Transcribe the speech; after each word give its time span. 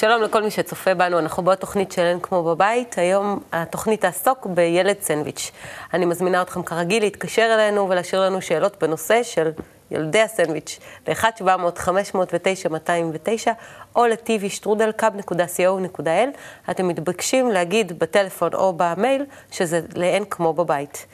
שלום 0.00 0.22
לכל 0.22 0.42
מי 0.42 0.50
שצופה 0.50 0.94
בנו, 0.94 1.18
אנחנו 1.18 1.42
בעוד 1.42 1.58
תוכנית 1.58 1.92
של 1.92 2.02
אין 2.02 2.20
כמו 2.20 2.42
בבית. 2.42 2.98
היום 2.98 3.40
התוכנית 3.52 4.00
תעסוק 4.00 4.46
בילד 4.46 4.96
סנדוויץ'. 5.00 5.50
אני 5.94 6.06
מזמינה 6.06 6.42
אתכם 6.42 6.62
כרגיל 6.62 7.02
להתקשר 7.02 7.50
אלינו 7.54 7.88
ולהשאיר 7.88 8.22
לנו 8.22 8.42
שאלות 8.42 8.82
בנושא 8.82 9.22
של 9.22 9.50
ילדי 9.90 10.20
הסנדוויץ' 10.20 10.78
ל-1-700-509-209 11.08 13.48
או 13.96 14.06
ל-tvstrudel.co.il. 14.06 16.28
אתם 16.70 16.88
מתבקשים 16.88 17.50
להגיד 17.50 17.98
בטלפון 17.98 18.54
או 18.54 18.72
במייל 18.76 19.24
שזה 19.50 19.80
לאין 19.96 20.24
כמו 20.24 20.52
בבית. 20.52 21.06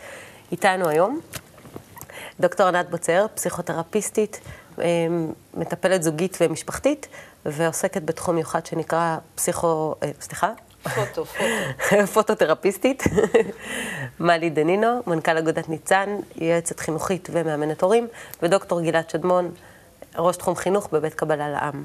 איתנו 0.53 0.89
היום 0.89 1.21
דוקטור 2.41 2.67
ענת 2.67 2.91
בוצר, 2.91 3.27
פסיכותרפיסטית, 3.35 4.41
מטפלת 5.55 6.03
זוגית 6.03 6.39
ומשפחתית, 6.41 7.09
ועוסקת 7.47 8.03
בתחום 8.03 8.35
מיוחד 8.35 8.67
שנקרא 8.67 9.17
פסיכו... 9.35 9.95
אה, 10.03 10.11
סליחה? 10.21 10.53
פוטו, 10.95 11.25
פוטו. 11.25 12.07
פוטותרפיסטית. 12.15 13.03
מלי 14.21 14.51
דנינו, 14.51 15.01
מנכ"ל 15.07 15.39
אגודת 15.39 15.69
ניצן, 15.69 16.17
יועצת 16.37 16.81
חינוכית 16.81 17.29
ומאמנת 17.33 17.83
הורים, 17.83 18.09
ודוקטור 18.43 18.81
גלעד 18.81 19.11
שדמון, 19.11 19.51
ראש 20.19 20.37
תחום 20.37 20.57
חינוך 20.57 20.89
בבית 20.93 21.15
קבלה 21.15 21.49
לעם. 21.49 21.85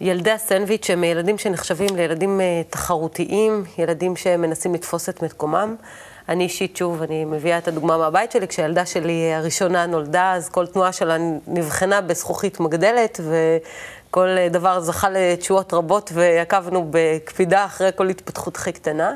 ילדי 0.00 0.30
הסנדוויץ' 0.30 0.90
הם 0.90 1.04
ילדים 1.04 1.38
שנחשבים 1.38 1.96
לילדים 1.96 2.40
אה, 2.40 2.62
תחרותיים, 2.70 3.64
ילדים 3.78 4.16
שמנסים 4.16 4.74
לתפוס 4.74 5.08
את 5.08 5.22
מקומם. 5.22 5.76
אני 6.28 6.44
אישית, 6.44 6.76
שוב, 6.76 7.02
אני 7.02 7.24
מביאה 7.24 7.58
את 7.58 7.68
הדוגמה 7.68 7.98
מהבית 7.98 8.32
שלי, 8.32 8.48
כשהילדה 8.48 8.86
שלי 8.86 9.34
הראשונה 9.34 9.86
נולדה, 9.86 10.32
אז 10.32 10.48
כל 10.48 10.66
תנועה 10.66 10.92
שלה 10.92 11.16
נבחנה 11.46 12.00
בזכוכית 12.00 12.60
מגדלת, 12.60 13.20
וכל 13.20 14.28
דבר 14.50 14.80
זכה 14.80 15.08
לתשואות 15.10 15.74
רבות, 15.74 16.10
ועקבנו 16.14 16.88
בקפידה 16.90 17.64
אחרי 17.64 17.90
כל 17.96 18.08
התפתחות 18.08 18.56
הכי 18.56 18.72
קטנה. 18.72 19.14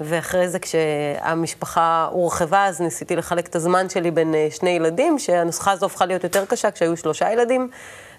ואחרי 0.00 0.48
זה, 0.48 0.58
כשהמשפחה 0.58 2.08
הורחבה, 2.10 2.64
אז 2.66 2.80
ניסיתי 2.80 3.16
לחלק 3.16 3.46
את 3.46 3.56
הזמן 3.56 3.88
שלי 3.88 4.10
בין 4.10 4.34
אה, 4.34 4.48
שני 4.50 4.70
ילדים, 4.70 5.18
שהנוסחה 5.18 5.72
הזו 5.72 5.86
הפכה 5.86 6.06
להיות 6.06 6.24
יותר 6.24 6.44
קשה 6.44 6.70
כשהיו 6.70 6.96
שלושה 6.96 7.32
ילדים. 7.32 7.70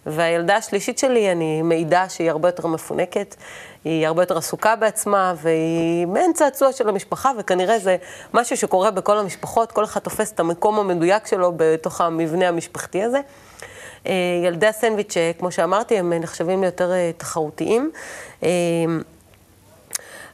והילדה 0.06 0.56
השלישית 0.56 0.98
שלי, 0.98 1.32
אני 1.32 1.62
מעידה 1.62 2.10
שהיא 2.10 2.30
הרבה 2.32 2.48
יותר 2.48 2.68
מפונקת, 2.68 3.36
היא 3.84 4.08
הרבה 4.08 4.22
יותר 4.22 4.38
עסוקה 4.38 4.76
בעצמה, 4.76 5.34
והיא 5.38 6.08
מעין 6.08 6.34
צעצוע 6.34 6.72
של 6.72 6.90
המשפחה, 6.90 7.32
וכנראה 7.38 7.80
זה 7.80 7.98
משהו 8.34 8.58
שקורה 8.58 8.92
בכל 8.92 9.18
המשפחות, 9.18 9.72
כל 9.72 9.84
אחד 9.84 10.00
תופס 10.00 10.32
את 10.32 10.40
המקום 10.40 10.80
המדויק 10.80 11.28
שלו 11.28 11.54
בתוך 11.58 12.02
המבנה 12.02 12.48
המשפחתי 12.48 13.04
הזה. 13.04 13.20
אה, 14.08 14.14
ילדי 14.46 14.68
הסנדוויץ', 14.68 15.18
אה, 15.18 15.32
כמו 15.40 15.52
שאמרתי, 15.52 15.98
הם 15.98 16.14
נחשבים 16.14 16.62
ליותר 16.62 16.92
תחרותיים. 17.18 17.92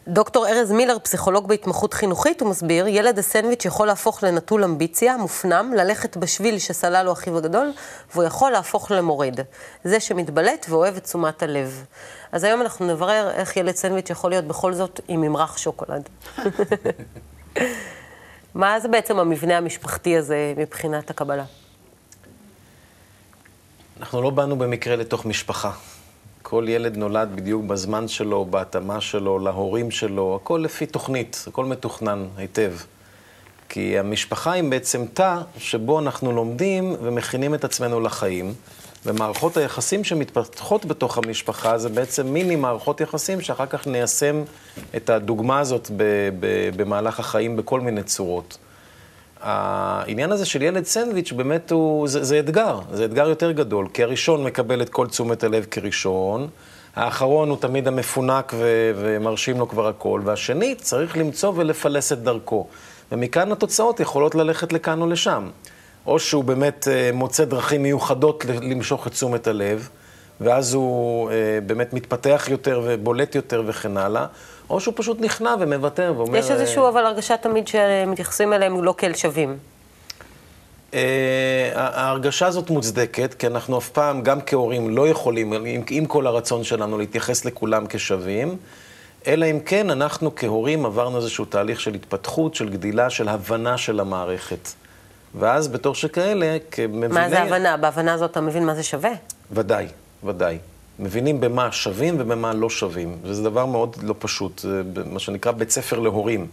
דוקטור 0.07 0.47
ארז 0.47 0.71
מילר, 0.71 0.99
פסיכולוג 0.99 1.47
בהתמחות 1.47 1.94
חינוכית, 1.94 2.41
הוא 2.41 2.49
מסביר, 2.49 2.88
ילד 2.88 3.19
הסנדוויץ' 3.19 3.66
יכול 3.66 3.88
להפוך 3.88 4.23
לנטול 4.23 4.63
אמביציה, 4.63 5.17
מופנם, 5.17 5.73
ללכת 5.77 6.17
בשביל 6.17 6.59
שסלל 6.59 7.05
לו 7.05 7.11
אחיו 7.11 7.38
הגדול, 7.38 7.71
והוא 8.13 8.23
יכול 8.23 8.52
להפוך 8.52 8.91
למורד. 8.91 9.39
זה 9.83 9.99
שמתבלט 9.99 10.66
ואוהב 10.69 10.95
את 10.95 11.03
תשומת 11.03 11.43
הלב. 11.43 11.85
אז 12.31 12.43
היום 12.43 12.61
אנחנו 12.61 12.88
נברר 12.88 13.31
איך 13.31 13.58
ילד 13.58 13.75
סנדוויץ' 13.75 14.09
יכול 14.09 14.31
להיות 14.31 14.45
בכל 14.45 14.73
זאת 14.73 14.99
עם 15.08 15.21
ממרח 15.21 15.58
שוקולד. 15.58 16.09
מה 18.55 18.80
זה 18.80 18.88
בעצם 18.88 19.19
המבנה 19.19 19.58
המשפחתי 19.58 20.17
הזה 20.17 20.53
מבחינת 20.58 21.09
הקבלה? 21.09 21.43
אנחנו 23.99 24.21
לא 24.21 24.30
באנו 24.30 24.58
במקרה 24.58 24.95
לתוך 24.95 25.26
משפחה. 25.26 25.71
כל 26.52 26.66
ילד 26.70 26.98
נולד 26.98 27.30
בדיוק 27.36 27.64
בזמן 27.64 28.08
שלו, 28.08 28.45
בהתאמה 28.45 29.02
שלו, 29.02 29.39
להורים 29.39 29.92
שלו, 29.92 30.39
הכל 30.42 30.62
לפי 30.64 30.86
תוכנית, 30.86 31.45
הכל 31.48 31.66
מתוכנן 31.66 32.26
היטב. 32.38 32.73
כי 33.70 34.00
המשפחה 34.00 34.52
היא 34.52 34.64
בעצם 34.64 35.06
תא 35.14 35.38
שבו 35.58 36.00
אנחנו 36.00 36.32
לומדים 36.32 36.95
ומכינים 37.02 37.56
את 37.56 37.64
עצמנו 37.64 38.00
לחיים, 38.00 38.54
ומערכות 39.06 39.58
היחסים 39.58 40.04
שמתפתחות 40.04 40.86
בתוך 40.86 41.17
המשפחה 41.17 41.78
זה 41.78 41.89
בעצם 41.89 42.28
מיני 42.28 42.56
מערכות 42.56 43.02
יחסים 43.02 43.42
שאחר 43.42 43.66
כך 43.66 43.88
ניישם 43.88 44.44
את 44.95 45.10
הדוגמה 45.10 45.60
הזאת 45.60 45.92
במהלך 46.76 47.20
החיים 47.20 47.58
בכל 47.58 47.82
מיני 47.82 48.04
צורות. 48.04 48.58
העניין 49.41 50.31
הזה 50.31 50.45
של 50.45 50.61
ילד 50.61 50.85
סנדוויץ' 50.85 51.31
באמת 51.31 51.71
הוא, 51.71 52.07
זה, 52.07 52.23
זה 52.23 52.39
אתגר, 52.39 52.79
זה 52.93 53.05
אתגר 53.05 53.29
יותר 53.29 53.52
גדול, 53.52 53.87
כי 53.93 54.03
הראשון 54.03 54.43
מקבל 54.43 54.81
את 54.81 54.89
כל 54.89 55.07
תשומת 55.07 55.43
הלב 55.43 55.65
כראשון, 55.71 56.47
האחרון 56.95 57.49
הוא 57.49 57.57
תמיד 57.57 57.87
המפונק 57.87 58.53
ו, 58.55 58.91
ומרשים 58.95 59.59
לו 59.59 59.67
כבר 59.67 59.87
הכל, 59.87 60.21
והשני 60.23 60.75
צריך 60.75 61.17
למצוא 61.17 61.53
ולפלס 61.55 62.11
את 62.11 62.23
דרכו. 62.23 62.67
ומכאן 63.11 63.52
התוצאות 63.52 63.99
יכולות 63.99 64.35
ללכת 64.35 64.73
לכאן 64.73 65.02
או 65.02 65.07
לשם. 65.07 65.49
או 66.05 66.19
שהוא 66.19 66.43
באמת 66.43 66.87
אה, 66.91 67.09
מוצא 67.13 67.45
דרכים 67.45 67.83
מיוחדות 67.83 68.45
למשוך 68.61 69.08
את 69.08 69.11
תשומת 69.11 69.47
הלב, 69.47 69.89
ואז 70.41 70.73
הוא 70.73 71.31
אה, 71.31 71.35
באמת 71.65 71.93
מתפתח 71.93 72.47
יותר 72.49 72.81
ובולט 72.85 73.35
יותר 73.35 73.63
וכן 73.65 73.97
הלאה, 73.97 74.25
או 74.71 74.80
שהוא 74.80 74.93
פשוט 74.98 75.21
נכנע 75.21 75.55
ומוותר 75.59 76.14
ואומר... 76.17 76.37
יש 76.37 76.52
איזשהו 76.52 76.89
אבל 76.89 77.05
הרגשה 77.05 77.37
תמיד 77.37 77.67
שמתייחסים 77.67 78.54
אליהם 78.54 78.83
לא 78.83 78.93
כאל 78.98 79.14
שווים. 79.14 79.58
אה, 80.93 81.71
ההרגשה 81.76 82.48
הזאת 82.48 82.70
מוצדקת, 82.70 83.33
כי 83.33 83.48
אנחנו 83.48 83.77
אף 83.77 83.89
פעם, 83.89 84.21
גם 84.21 84.42
כהורים, 84.42 84.89
לא 84.89 85.08
יכולים, 85.08 85.54
עם, 85.54 85.83
עם 85.89 86.05
כל 86.05 86.27
הרצון 86.27 86.64
שלנו, 86.64 86.98
להתייחס 86.98 87.45
לכולם 87.45 87.86
כשווים, 87.89 88.58
אלא 89.27 89.45
אם 89.45 89.59
כן 89.59 89.89
אנחנו 89.89 90.36
כהורים 90.36 90.86
עברנו 90.86 91.17
איזשהו 91.17 91.45
תהליך 91.45 91.80
של 91.82 91.93
התפתחות, 91.93 92.55
של 92.55 92.70
גדילה, 92.70 93.09
של 93.09 93.30
הבנה 93.30 93.77
של 93.77 93.99
המערכת. 93.99 94.70
ואז 95.36 95.67
בתור 95.67 95.95
שכאלה, 95.95 96.58
כמביני... 96.71 97.14
מה 97.14 97.30
זה 97.30 97.42
הבנה? 97.42 97.77
בהבנה 97.77 98.14
הזאת 98.14 98.32
אתה 98.32 98.42
מבין 98.42 98.65
מה 98.65 98.76
זה 98.76 98.83
שווה? 98.83 99.11
ודאי, 99.52 99.88
ודאי. 100.23 100.58
מבינים 100.99 101.41
במה 101.41 101.71
שווים 101.71 102.15
ובמה 102.19 102.53
לא 102.53 102.69
שווים, 102.69 103.17
וזה 103.23 103.43
דבר 103.43 103.65
מאוד 103.65 103.95
לא 104.03 104.15
פשוט, 104.19 104.59
זה 104.59 104.81
מה 105.05 105.19
שנקרא 105.19 105.52
בית 105.52 105.69
ספר 105.71 105.99
להורים. 105.99 106.47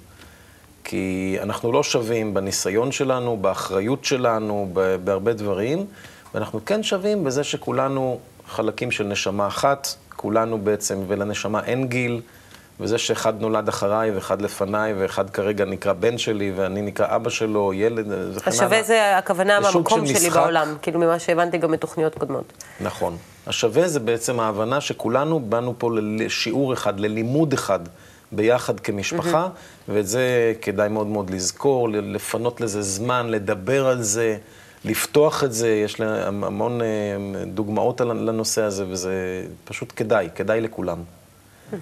כי 0.84 1.37
אנחנו 1.43 1.72
לא 1.72 1.82
שווים 1.82 2.34
בניסיון 2.34 2.93
שלנו, 2.93 3.37
באחריות 3.37 4.04
שלנו, 4.04 4.71
בהרבה 5.04 5.32
דברים, 5.32 5.87
ואנחנו 6.34 6.65
כן 6.66 6.82
שווים 6.82 7.25
בזה 7.25 7.44
שכולנו 7.44 8.19
חלקים 8.49 8.91
של 8.91 9.04
נשמה 9.04 9.47
אחת, 9.47 9.88
כולנו 10.16 10.59
בעצם, 10.59 10.99
ולנשמה 11.09 11.65
אין 11.65 11.87
גיל, 11.87 12.20
וזה 12.81 12.99
שאחד 12.99 13.41
נולד 13.41 13.69
אחריי 13.69 14.10
ואחד 14.10 14.43
לפניי, 14.43 14.94
ואחד 14.99 15.31
כרגע 15.31 15.65
נקרא 15.65 15.93
בן 15.93 16.19
שלי, 16.19 16.53
ואני 16.56 16.82
נקרא 16.82 17.16
אבא 17.16 17.31
שלו, 17.31 17.72
ילד, 17.75 18.06
וכן 18.06 18.50
הלאה. 18.50 18.65
השווה 18.65 18.82
זה 18.82 19.19
הכוונה 19.19 19.60
מהמקום 19.60 20.06
שלי. 20.06 20.31
בעולם, 20.31 20.75
כאילו 20.82 21.00
ממה 21.00 21.19
שהבנתי 21.19 21.59
גם 21.59 21.70
מתוכניות 21.70 22.15
קודמות. 22.15 22.53
נכון. 22.81 23.16
השווה 23.49 23.89
זה 23.89 24.01
בעצם 24.01 24.41
ההבנה 24.41 24.81
שכולנו 24.81 25.41
באנו 25.41 25.75
פה 25.79 25.91
לשיעור 25.93 26.73
אחד, 26.73 27.01
ללימוד 27.01 27.53
אחד. 27.53 27.81
ביחד 28.33 28.81
כמשפחה, 28.81 29.47
mm-hmm. 29.47 29.93
ואת 29.93 30.07
זה 30.07 30.53
כדאי 30.63 30.89
מאוד 30.89 31.07
מאוד 31.07 31.31
לזכור, 31.31 31.89
לפנות 31.89 32.61
לזה 32.61 32.83
זמן, 32.83 33.27
לדבר 33.29 33.87
על 33.87 34.03
זה, 34.03 34.37
לפתוח 34.85 35.45
את 35.45 35.53
זה, 35.53 35.69
יש 35.69 36.01
המון 36.01 36.81
אה, 36.83 36.87
דוגמאות 37.47 38.01
לנושא 38.01 38.63
הזה, 38.63 38.85
וזה 38.89 39.45
פשוט 39.65 39.93
כדאי, 39.97 40.29
כדאי 40.35 40.61
לכולם. 40.61 40.99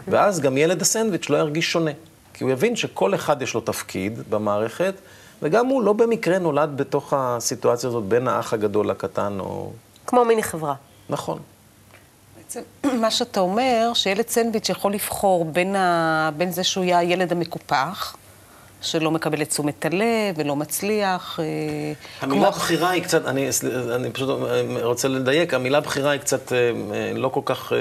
ואז 0.08 0.40
גם 0.40 0.56
ילד 0.56 0.82
הסנדוויץ' 0.82 1.30
לא 1.30 1.36
ירגיש 1.36 1.72
שונה, 1.72 1.90
כי 2.34 2.44
הוא 2.44 2.52
יבין 2.52 2.76
שכל 2.76 3.14
אחד 3.14 3.42
יש 3.42 3.54
לו 3.54 3.60
תפקיד 3.60 4.18
במערכת, 4.30 4.94
וגם 5.42 5.66
הוא 5.66 5.82
לא 5.82 5.92
במקרה 5.92 6.38
נולד 6.38 6.70
בתוך 6.76 7.12
הסיטואציה 7.16 7.88
הזאת 7.88 8.04
בין 8.04 8.28
האח 8.28 8.52
הגדול 8.52 8.90
לקטן, 8.90 9.36
או... 9.40 9.72
כמו 10.06 10.24
מיני 10.24 10.42
חברה. 10.42 10.74
נכון. 11.08 11.38
בעצם 12.46 12.60
מה 13.02 13.10
שאתה 13.10 13.40
אומר, 13.40 13.90
שילד 13.94 14.28
סנדוויץ' 14.28 14.68
יכול 14.68 14.92
לבחור 14.92 15.44
בין, 15.44 15.76
ה... 15.76 16.30
בין 16.36 16.52
זה 16.52 16.64
שהוא 16.64 16.84
יהיה 16.84 16.98
הילד 16.98 17.32
המקופח, 17.32 18.16
שלא 18.82 19.10
מקבל 19.10 19.42
את 19.42 19.48
תשומת 19.48 19.84
הלב 19.84 20.34
ולא 20.36 20.56
מצליח. 20.56 21.40
אה, 21.40 21.44
המילה 22.20 22.42
כמו... 22.42 22.52
בחירה 22.52 22.90
היא 22.90 23.02
קצת, 23.02 23.26
אני, 23.26 23.48
אני 23.94 24.10
פשוט 24.10 24.28
רוצה 24.82 25.08
לדייק, 25.08 25.54
המילה 25.54 25.80
בחירה 25.80 26.10
היא 26.10 26.20
קצת 26.20 26.52
אה, 26.52 27.12
לא 27.14 27.28
כל 27.28 27.40
כך... 27.44 27.72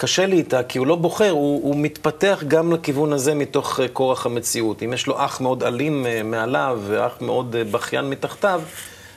קשה 0.00 0.26
לי 0.26 0.36
איתה, 0.36 0.62
כי 0.62 0.78
הוא 0.78 0.86
לא 0.86 0.96
בוחר, 0.96 1.30
הוא, 1.30 1.62
הוא 1.62 1.76
מתפתח 1.76 2.42
גם 2.48 2.72
לכיוון 2.72 3.12
הזה 3.12 3.34
מתוך 3.34 3.80
כורח 3.92 4.26
המציאות. 4.26 4.82
אם 4.82 4.92
יש 4.92 5.06
לו 5.06 5.24
אח 5.24 5.40
מאוד 5.40 5.62
אלים 5.62 6.06
מעליו 6.24 6.80
ואח 6.86 7.12
מאוד 7.20 7.56
בכיין 7.70 8.10
מתחתיו, 8.10 8.62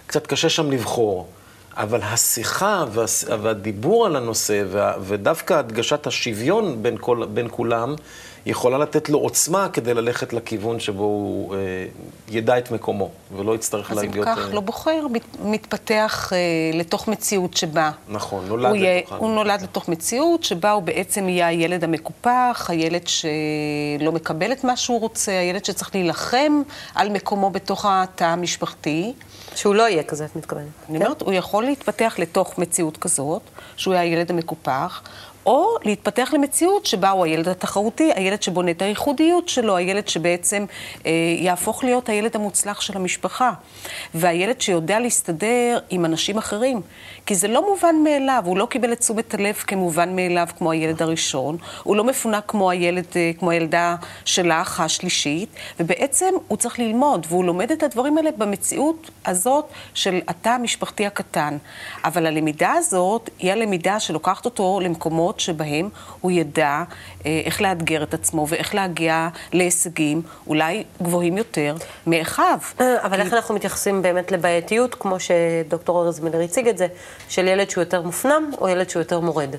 קצת 0.08 0.28
קשה 0.28 0.50
שם 0.50 0.72
לבחור. 0.72 1.28
אבל 1.78 2.00
השיחה 2.04 2.86
וה, 2.92 3.06
והדיבור 3.42 4.06
על 4.06 4.16
הנושא, 4.16 4.64
וה, 4.72 4.94
ודווקא 5.02 5.54
הדגשת 5.54 6.08
השוויון 6.08 6.84
בין, 6.84 6.98
כל, 7.00 7.26
בין 7.34 7.48
כולם, 7.52 7.96
יכולה 8.46 8.78
לתת 8.78 9.10
לו 9.10 9.20
עוצמה 9.20 9.70
כדי 9.74 9.94
ללכת 9.94 10.34
לכיוון 10.34 10.80
שבו 10.80 11.04
הוא 11.04 11.56
אה, 11.56 11.60
ידע 12.30 12.58
את 12.58 12.72
מקומו, 12.72 13.10
ולא 13.38 13.56
יצטרך 13.56 13.92
אז 13.92 13.98
להיות... 13.98 14.16
אם 14.16 14.36
כך, 14.36 14.38
אה, 14.38 14.54
לא 14.54 14.60
בוחר, 14.60 15.08
מת- 15.12 15.40
מתפתח 15.44 16.34
אה, 16.34 16.38
לתוך 16.74 17.08
מציאות 17.08 17.58
שבה... 17.58 17.92
נכון, 18.10 18.46
נולד 18.48 18.66
הוא, 18.66 18.76
יהיה, 18.76 18.98
לתוכה. 18.98 19.16
הוא 19.16 19.32
נולד 19.36 19.62
לתוך 19.62 19.90
מציאות 19.90 20.44
שבה 20.44 20.72
הוא 20.72 20.84
בעצם 20.84 21.30
יהיה 21.30 21.48
הילד 21.48 21.84
המקופח, 21.84 22.66
הילד 22.70 23.08
שלא 23.08 24.12
מקבל 24.12 24.52
את 24.52 24.64
מה 24.64 24.78
שהוא 24.78 25.00
רוצה, 25.00 25.32
הילד 25.32 25.66
שצריך 25.66 25.96
להילחם 25.96 26.62
על 26.96 27.10
מקומו 27.10 27.50
בתוך 27.50 27.86
התא 27.90 28.24
המשפחתי. 28.24 29.14
שהוא 29.56 29.76
לא 29.76 29.90
יהיה 29.90 30.04
כזה, 30.04 30.26
את 30.26 30.36
מתכוונת. 30.36 30.68
אני 30.90 30.98
אומרת, 30.98 31.22
הוא 31.22 31.34
יכול 31.34 31.64
להתפתח 31.64 32.16
לתוך 32.18 32.58
מציאות 32.58 32.98
כזאת, 32.98 33.42
שהוא 33.76 33.94
יהיה 33.94 34.04
הילד 34.04 34.30
המקופח, 34.30 35.02
או 35.46 35.78
להתפתח 35.86 36.30
למציאות 36.34 36.86
שבה 36.86 37.10
הוא 37.10 37.26
הילד 37.26 37.48
התחרותי, 37.48 38.12
הילד 38.16 38.44
שבונה 38.44 38.72
את 38.72 38.82
הייחודיות 38.82 39.50
שלו, 39.50 39.78
הילד 39.78 40.08
שבעצם 40.08 40.66
אה, 41.06 41.12
יהפוך 41.38 41.84
להיות 41.84 42.10
הילד 42.10 42.36
המוצלח 42.36 42.82
של 42.82 42.98
המשפחה. 42.98 43.52
והילד 44.14 44.62
שיודע 44.62 45.00
להסתדר 45.00 45.80
עם 45.90 46.06
אנשים 46.06 46.38
אחרים. 46.38 46.82
כי 47.26 47.36
זה 47.36 47.48
לא 47.48 47.70
מובן 47.70 47.96
מאליו, 48.04 48.44
הוא 48.46 48.58
לא 48.58 48.66
קיבל 48.66 48.94
את 48.94 49.00
תשומת 49.00 49.34
הלב 49.34 49.56
כמובן 49.56 50.16
מאליו 50.16 50.48
כמו 50.58 50.72
הילד 50.72 51.02
הראשון, 51.02 51.58
הוא 51.84 51.96
לא 51.96 52.04
מפונק 52.04 52.44
כמו 52.48 52.72
הילד, 52.72 53.06
אה, 53.16 53.32
כמו 53.40 53.52
הילדה 53.52 53.96
שלך, 54.26 54.80
השלישית, 54.80 55.50
ובעצם 55.80 56.34
הוא 56.48 56.58
צריך 56.58 56.80
ללמוד, 56.80 57.26
והוא 57.30 57.46
לומד 57.46 57.72
את 57.72 57.84
הדברים 57.84 58.18
האלה 58.18 58.30
במציאות 58.38 59.12
הזאת 59.26 59.66
של 59.94 60.20
התא 60.28 60.50
המשפחתי 60.50 61.06
הקטן. 61.06 61.58
אבל 62.04 62.26
הלמידה 62.26 62.72
הזאת 62.72 63.30
היא 63.40 63.52
הלמידה 63.52 64.00
שלוקחת 64.00 64.46
אותו 64.46 64.80
למקומות 64.84 65.31
שבהם 65.40 65.90
הוא 66.22 66.32
ידע 66.32 66.84
אה, 67.26 67.42
איך 67.46 67.62
לאתגר 67.62 68.04
את 68.04 68.14
עצמו 68.14 68.46
ואיך 68.50 68.76
להגיע 68.76 69.30
להישגים 69.54 70.22
אולי 70.48 70.84
גבוהים 71.02 71.38
יותר 71.38 71.76
מאחיו. 72.08 72.58
אבל 72.80 73.20
איך 73.20 73.34
אנחנו 73.34 73.56
מתייחסים 73.56 74.02
באמת 74.02 74.32
לבעייתיות, 74.32 74.96
כמו 74.96 75.18
שדוקטור 75.20 76.06
ארז 76.06 76.20
מילר 76.20 76.42
הציג 76.42 76.68
את 76.68 76.78
זה, 76.78 76.88
של 77.30 77.48
ילד 77.48 77.70
שהוא 77.70 77.82
יותר 77.82 78.02
מופנם 78.02 78.52
או 78.62 78.70
ילד 78.70 78.90
שהוא 78.90 79.02
יותר 79.02 79.20
מורד, 79.20 79.56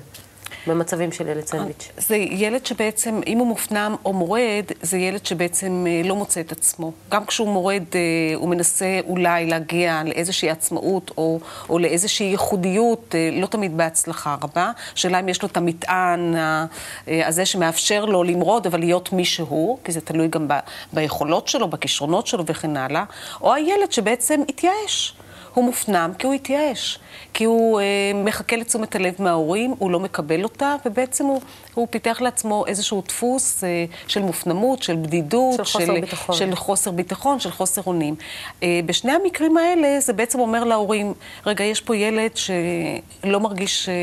במצבים 0.67 1.11
של 1.11 1.27
ילד 1.27 1.45
סנדוויץ'? 1.47 1.91
זה 1.97 2.15
ילד 2.15 2.65
שבעצם, 2.65 3.21
אם 3.27 3.37
הוא 3.37 3.47
מופנם 3.47 3.95
או 4.05 4.13
מורד, 4.13 4.65
זה 4.81 4.97
ילד 4.97 5.25
שבעצם 5.25 5.85
אה, 5.87 6.01
לא 6.07 6.15
מוצא 6.15 6.41
את 6.41 6.51
עצמו. 6.51 6.91
גם 7.09 7.25
כשהוא 7.25 7.47
מורד, 7.47 7.83
אה, 7.95 7.99
הוא 8.35 8.49
מנסה 8.49 8.99
אולי 9.07 9.45
להגיע 9.45 10.01
לאיזושהי 10.05 10.49
עצמאות 10.49 11.11
או, 11.17 11.39
או 11.69 11.79
לאיזושהי 11.79 12.25
ייחודיות, 12.25 13.15
אה, 13.15 13.29
לא 13.41 13.47
תמיד 13.47 13.77
בהצלחה 13.77 14.35
רבה. 14.41 14.71
השאלה 14.93 15.19
אם 15.19 15.29
יש 15.29 15.41
לו 15.41 15.47
את 15.47 15.57
המטען 15.57 16.35
אה, 16.35 17.27
הזה 17.27 17.45
שמאפשר 17.45 18.05
לו 18.05 18.23
למרוד, 18.23 18.67
אבל 18.67 18.79
להיות 18.79 19.13
מי 19.13 19.25
שהוא, 19.25 19.77
כי 19.83 19.91
זה 19.91 20.01
תלוי 20.01 20.27
גם 20.27 20.47
ב, 20.47 20.53
ביכולות 20.93 21.47
שלו, 21.47 21.67
בכישרונות 21.67 22.27
שלו 22.27 22.43
וכן 22.45 22.77
הלאה, 22.77 23.03
או 23.41 23.53
הילד 23.53 23.91
שבעצם 23.91 24.41
התייאש. 24.49 25.13
הוא 25.53 25.65
מופנם 25.65 26.11
כי 26.19 26.27
הוא 26.27 26.33
התייאש, 26.33 26.99
כי 27.33 27.43
הוא 27.43 27.79
אה, 27.79 27.85
מחכה 28.15 28.55
לתשומת 28.55 28.95
הלב 28.95 29.13
מההורים, 29.19 29.73
הוא 29.79 29.91
לא 29.91 29.99
מקבל 29.99 30.43
אותה, 30.43 30.75
ובעצם 30.85 31.25
הוא, 31.25 31.41
הוא 31.73 31.87
פיתח 31.89 32.21
לעצמו 32.21 32.65
איזשהו 32.67 33.03
דפוס 33.07 33.63
אה, 33.63 33.85
של 34.07 34.21
מופנמות, 34.21 34.83
של 34.83 34.95
בדידות, 34.95 35.55
של 35.55 35.63
חוסר 35.63 35.93
ביטחון. 35.93 36.35
של 36.35 36.55
חוסר 36.55 36.91
ביטחון, 36.91 37.39
של 37.39 37.51
חוסר 37.51 37.81
אונים. 37.85 38.15
אה, 38.63 38.79
בשני 38.85 39.11
המקרים 39.11 39.57
האלה 39.57 39.99
זה 39.99 40.13
בעצם 40.13 40.39
אומר 40.39 40.63
להורים, 40.63 41.13
רגע, 41.45 41.63
יש 41.63 41.81
פה 41.81 41.95
ילד 41.95 42.31
שלא 42.35 43.39
מרגיש 43.39 43.89
אה, 43.89 43.93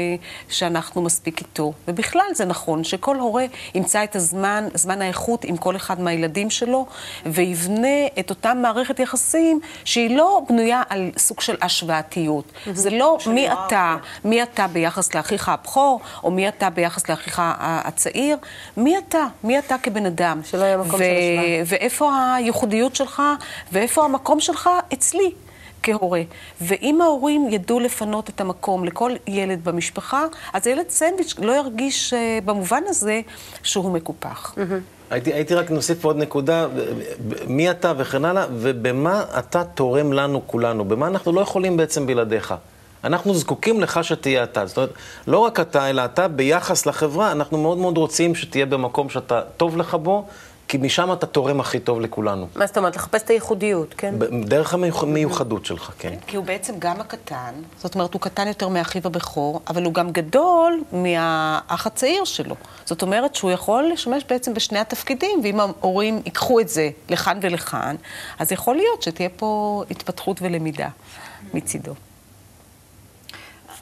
שאנחנו 0.49 1.03
מספיק 1.03 1.39
איתו. 1.39 1.73
ובכלל 1.89 2.27
זה 2.35 2.45
נכון 2.45 2.85
שכל 2.85 3.17
הורה 3.17 3.45
ימצא 3.75 4.05
את 4.05 4.17
הזמן, 4.17 4.69
זמן 4.75 5.03
האיכות 5.03 5.45
עם 5.45 5.57
כל 5.57 5.77
אחד 5.77 6.01
מהילדים 6.01 6.51
שלו, 6.51 6.87
ויבנה 7.27 8.07
את 8.19 8.31
אותה 8.31 8.55
מערכת 8.55 9.01
יחסים 9.01 9.61
שהיא 9.85 10.17
לא 10.17 10.43
בנויה 10.49 10.83
על 10.89 11.11
סוג 11.17 11.41
של 11.41 11.57
השוואתיות. 11.63 12.45
זה 12.73 12.91
לא 12.91 13.19
מי 13.27 13.53
אתה, 13.53 13.97
מי 14.25 14.43
אתה 14.43 14.67
ביחס 14.67 15.15
לאחיך 15.15 15.49
הבכור, 15.49 16.01
או 16.25 16.31
מי 16.31 16.49
אתה 16.49 16.71
ביחס 16.71 17.09
לאחיך 17.09 17.43
הצעיר, 17.61 18.37
מי 18.77 18.99
אתה, 18.99 19.27
מי 19.45 19.59
אתה 19.59 19.77
כבן 19.83 20.07
אדם. 20.07 20.41
שלא 20.45 20.65
יהיה 20.65 20.77
מקום 20.77 20.99
של 20.99 21.05
השוואה. 21.05 21.63
ואיפה 21.67 22.35
הייחודיות 22.35 22.97
שלך, 22.97 23.23
ואיפה 23.73 24.05
המקום 24.05 24.41
שלך 24.41 24.71
אצלי. 24.93 25.33
כהורה. 25.83 26.23
ואם 26.61 27.01
ההורים 27.01 27.49
ידעו 27.51 27.81
לפנות 27.81 28.29
את 28.29 28.41
המקום 28.41 28.85
לכל 28.85 29.13
ילד 29.27 29.65
במשפחה, 29.65 30.25
אז 30.53 30.67
הילד 30.67 30.89
סנדוויץ' 30.89 31.35
לא 31.39 31.53
ירגיש 31.53 32.15
אה, 32.15 32.39
במובן 32.45 32.83
הזה 32.87 33.21
שהוא 33.63 33.93
מקופח. 33.93 34.55
הייתי, 35.11 35.33
הייתי 35.33 35.55
רק 35.55 35.71
נוסיף 35.71 36.05
עוד 36.05 36.17
נקודה, 36.17 36.67
מי 37.47 37.71
אתה 37.71 37.93
וכן 37.99 38.25
הלאה, 38.25 38.47
ובמה 38.53 39.25
אתה 39.39 39.65
תורם 39.65 40.13
לנו 40.13 40.43
כולנו, 40.47 40.85
במה 40.85 41.07
אנחנו 41.07 41.33
לא 41.33 41.41
יכולים 41.41 41.77
בעצם 41.77 42.07
בלעדיך. 42.07 42.55
אנחנו 43.05 43.35
זקוקים 43.35 43.81
לך 43.81 44.05
שתהיה 44.05 44.45
אתה. 44.45 44.67
זאת 44.67 44.77
אומרת, 44.77 44.91
לא 45.27 45.39
רק 45.39 45.61
אתה, 45.61 45.91
אלא 45.91 46.05
אתה 46.05 46.29
ביחס 46.29 46.87
לחברה, 46.87 47.33
אנחנו 47.33 47.59
מאוד 47.59 47.79
מאוד 47.79 47.99
רוצים 47.99 48.35
שתהיה 48.35 48.67
במקום 48.67 49.09
שאתה 49.09 49.41
טוב 49.57 49.77
לך 49.77 49.95
בו, 49.95 50.25
כי 50.69 50.79
משם 50.79 51.13
אתה 51.13 51.27
תורם 51.27 51.61
הכי 51.61 51.81
טוב 51.81 52.01
לכולנו. 52.01 52.47
מה 52.57 52.67
זאת 52.67 52.79
אומרת? 52.79 52.97
לחפש 52.97 53.23
את 53.23 53.31
הייחודיות, 53.31 53.95
כן? 53.97 54.15
דרך 54.45 54.75
המיוחדות 54.75 55.67
שלך, 55.67 55.91
כן. 55.99 56.15
כי 56.27 56.37
הוא 56.37 56.45
בעצם 56.45 56.75
גם 56.79 57.01
הקטן, 57.01 57.55
זאת 57.79 57.95
אומרת, 57.95 58.15
הוא 58.15 58.21
קטן 58.21 58.49
יותר 58.49 58.69
מאחיו 58.69 59.03
הבכור, 59.05 59.61
אבל 59.69 59.85
הוא 59.85 59.95
גם 59.95 60.11
גדול 60.11 60.83
מהאח 60.93 61.87
הצעיר 61.87 62.25
שלו. 62.25 62.55
זאת 62.85 63.03
אומרת 63.03 63.35
שהוא 63.35 63.51
יכול 63.51 63.91
לשמש 63.93 64.25
בעצם 64.29 64.55
בשני 64.55 64.79
התפקידים, 64.79 65.41
ואם 65.43 65.61
ההורים 65.61 66.23
ייקחו 66.25 66.61
את 66.61 66.69
זה 66.69 66.91
לכאן 67.09 67.39
ולכאן, 67.43 67.97
אז 68.39 68.53
יכול 68.53 68.77
להיות 68.77 69.03
שתהיה 69.03 69.29
פה 69.37 69.83
התפתחות 69.91 70.43
ולמידה 70.43 70.89
מצידו. 71.55 71.95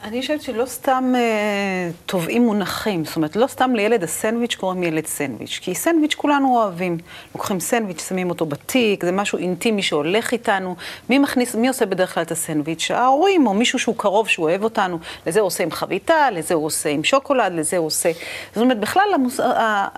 אני 0.08 0.20
חושבת 0.20 0.43
שלא 0.43 0.66
סתם 0.66 1.12
אה, 1.16 1.90
תובעים 2.06 2.43
מונחים, 2.43 3.05
זאת 3.05 3.16
אומרת, 3.16 3.37
לא 3.37 3.46
סתם 3.46 3.75
לילד 3.75 4.02
הסנדוויץ' 4.02 4.55
קוראים 4.55 4.82
ילד 4.82 5.06
סנדוויץ', 5.06 5.58
כי 5.62 5.75
סנדוויץ' 5.75 6.14
כולנו 6.14 6.56
אוהבים. 6.56 6.99
לוקחים 7.34 7.60
סנדוויץ', 7.60 8.08
שמים 8.08 8.31
אותו 8.31 8.46
בתיק, 8.46 9.05
זה 9.05 9.12
משהו 9.12 9.38
אינטימי 9.38 9.82
שהולך 9.82 10.32
איתנו. 10.32 10.76
מי 11.10 11.19
מכניס, 11.19 11.55
מי 11.55 11.69
עושה 11.69 11.87
בדרך 11.87 12.14
כלל 12.14 12.22
את 12.22 12.31
הסנדוויץ'? 12.31 12.90
ההורים, 12.90 13.46
או 13.46 13.55
מישהו 13.55 13.78
שהוא 13.78 13.94
קרוב, 13.99 14.28
שהוא 14.28 14.49
אוהב 14.49 14.64
אותנו. 14.64 14.99
לזה 15.26 15.40
הוא 15.40 15.46
עושה 15.46 15.64
עם 15.64 15.70
חביתה, 15.70 16.31
לזה 16.31 16.55
הוא 16.55 16.66
עושה 16.66 16.88
עם 16.88 17.05
שוקולד, 17.05 17.52
לזה 17.52 17.76
הוא 17.76 17.87
עושה... 17.87 18.10
זאת 18.55 18.62
אומרת, 18.62 18.81
בכלל, 18.81 19.08
המוס... 19.14 19.40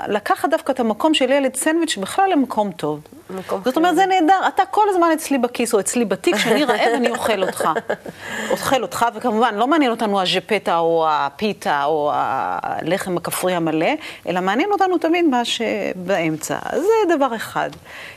לקחת 0.09 0.51
דווקא 0.51 0.73
את 0.73 0.81
המקום 0.81 1.15
של 1.15 1.31
ילד 1.31 1.57
סנדוויץ' 1.57 1.97
בכלל 1.97 2.31
למקום 2.33 2.71
טוב. 2.73 3.01
מקום 3.35 3.61
זאת 3.65 3.77
אומרת, 3.77 3.95
זה 3.97 4.07
נהדר, 4.07 4.49
אתה 4.49 4.63
כל 4.71 4.89
הזמן 4.89 5.09
אצלי 5.15 5.39
בכיס 5.39 5.75
או 5.75 5.81
אצלי 5.81 6.05
בתיק, 6.05 6.35
כשאני 6.37 6.65
רעב 6.65 6.93
אני 6.95 7.11
אוכל 7.11 7.43
אותך. 7.43 7.69
אוכל 8.51 8.83
אותך, 8.83 9.07
וכמובן, 9.15 9.55
לא 9.55 9.67
מעניין 9.67 9.91
אותנו 9.91 10.21
הז'פטה 10.21 10.79
או 10.79 11.07
הפיתה 11.09 11.85
או 11.85 12.11
הלחם 12.15 13.17
הכפרי 13.17 13.55
המלא, 13.55 13.91
אלא 14.29 14.41
מעניין 14.41 14.73
אותנו 14.73 14.99
תמיד 14.99 15.25
מה 15.25 15.45
שבאמצע. 15.45 16.59
זה 16.73 17.15
דבר 17.17 17.37
אחד, 17.37 17.71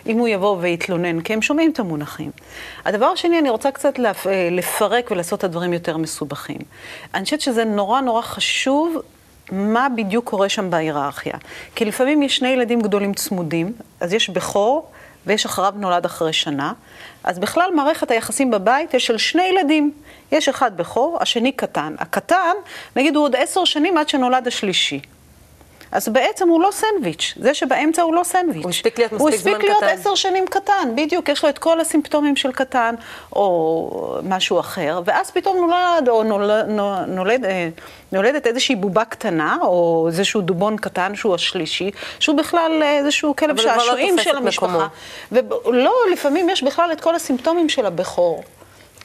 אם 0.07 0.17
הוא 0.17 0.27
יבוא 0.27 0.57
ויתלונן, 0.59 1.21
כי 1.21 1.33
הם 1.33 1.41
שומעים 1.41 1.71
את 1.71 1.79
המונחים. 1.79 2.31
הדבר 2.85 3.05
השני, 3.05 3.39
אני 3.39 3.49
רוצה 3.49 3.71
קצת 3.71 3.99
לפ- 3.99 4.27
אה, 4.27 4.47
לפרק 4.51 5.11
ולעשות 5.11 5.39
את 5.39 5.43
הדברים 5.43 5.73
יותר 5.73 5.97
מסובכים. 5.97 6.57
אני 7.13 7.23
חושבת 7.23 7.41
שזה 7.41 7.63
נורא 7.65 8.01
נורא 8.01 8.21
חשוב 8.21 8.97
מה 9.51 9.87
בדיוק 9.95 10.29
קורה 10.29 10.49
שם 10.49 10.69
בהיררכיה. 10.69 11.33
כי 11.75 11.85
לפעמים 11.85 12.23
יש 12.23 12.35
שני 12.35 12.47
ילדים 12.47 12.81
גדולים 12.81 13.13
צמודים, 13.13 13.73
אז 13.99 14.13
יש 14.13 14.29
בכור 14.29 14.91
ויש 15.27 15.45
אחריו 15.45 15.73
נולד 15.77 16.05
אחרי 16.05 16.33
שנה, 16.33 16.73
אז 17.23 17.39
בכלל 17.39 17.71
מערכת 17.75 18.11
היחסים 18.11 18.51
בבית 18.51 18.93
יש 18.93 19.05
של 19.05 19.17
שני 19.17 19.43
ילדים. 19.43 19.91
יש 20.31 20.49
אחד 20.49 20.77
בכור, 20.77 21.17
השני 21.21 21.51
קטן. 21.51 21.95
הקטן, 21.99 22.53
נגיד 22.95 23.15
הוא 23.15 23.23
עוד 23.23 23.35
עשר 23.35 23.65
שנים 23.65 23.97
עד 23.97 24.09
שנולד 24.09 24.47
השלישי. 24.47 24.99
אז 25.93 26.09
בעצם 26.09 26.49
הוא 26.49 26.61
לא 26.61 26.69
סנדוויץ', 26.71 27.33
זה 27.39 27.53
שבאמצע 27.53 28.01
הוא 28.01 28.15
לא 28.15 28.23
סנדוויץ'. 28.23 28.63
הוא 28.63 28.69
הספיק 28.69 28.99
להיות 28.99 29.11
הוא 29.11 29.29
מספיק 29.29 29.41
זמן 29.41 29.51
הספיק 29.51 29.69
להיות 29.69 29.83
קטן. 29.83 29.99
עשר 29.99 30.15
שנים 30.15 30.45
קטן, 30.47 30.89
בדיוק, 30.95 31.29
יש 31.29 31.43
לו 31.43 31.49
את 31.49 31.57
כל 31.57 31.79
הסימפטומים 31.79 32.35
של 32.35 32.51
קטן, 32.51 32.95
או 33.33 34.17
משהו 34.23 34.59
אחר, 34.59 35.01
ואז 35.05 35.31
פתאום 35.31 35.57
נולד, 35.57 36.09
או 36.09 36.23
נולד, 36.23 36.65
נולד, 37.07 37.45
אה, 37.45 37.69
נולדת 38.11 38.47
איזושהי 38.47 38.75
בובה 38.75 39.05
קטנה, 39.05 39.57
או 39.61 40.05
איזשהו 40.07 40.41
דובון 40.41 40.77
קטן 40.77 41.15
שהוא 41.15 41.35
השלישי, 41.35 41.91
שהוא 42.19 42.37
בכלל 42.37 42.83
איזשהו 42.83 43.35
כלב 43.35 43.59
הוא 43.59 43.67
לא 43.67 43.73
שעשועים 43.79 44.15
תופס 44.15 44.23
של. 44.25 44.37
המשפחה. 44.37 44.87
ולא, 45.31 45.93
לפעמים 46.13 46.49
יש 46.49 46.63
בכלל 46.63 46.91
את 46.91 47.01
כל 47.01 47.15
הסימפטומים 47.15 47.69
של 47.69 47.85
הבכור. 47.85 48.43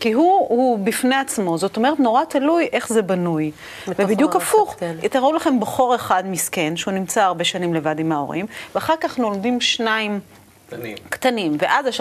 כי 0.00 0.12
הוא, 0.12 0.46
הוא 0.48 0.78
בפני 0.78 1.16
עצמו, 1.16 1.58
זאת 1.58 1.76
אומרת, 1.76 2.00
נורא 2.00 2.24
תלוי 2.24 2.68
איך 2.72 2.88
זה 2.88 3.02
בנוי. 3.02 3.50
ובדיוק 3.88 4.36
הפוך, 4.36 4.74
כן. 4.78 4.96
תראו 5.10 5.32
לכם 5.32 5.60
בחור 5.60 5.94
אחד 5.94 6.22
מסכן, 6.26 6.76
שהוא 6.76 6.94
נמצא 6.94 7.22
הרבה 7.22 7.44
שנים 7.44 7.74
לבד 7.74 7.98
עם 7.98 8.12
ההורים, 8.12 8.46
ואחר 8.74 8.94
כך 9.00 9.18
נולדים 9.18 9.60
שניים 9.60 10.20
קטנים. 10.70 10.96
קטנים, 11.08 11.56
ואז 11.60 11.86
הש- 11.86 12.00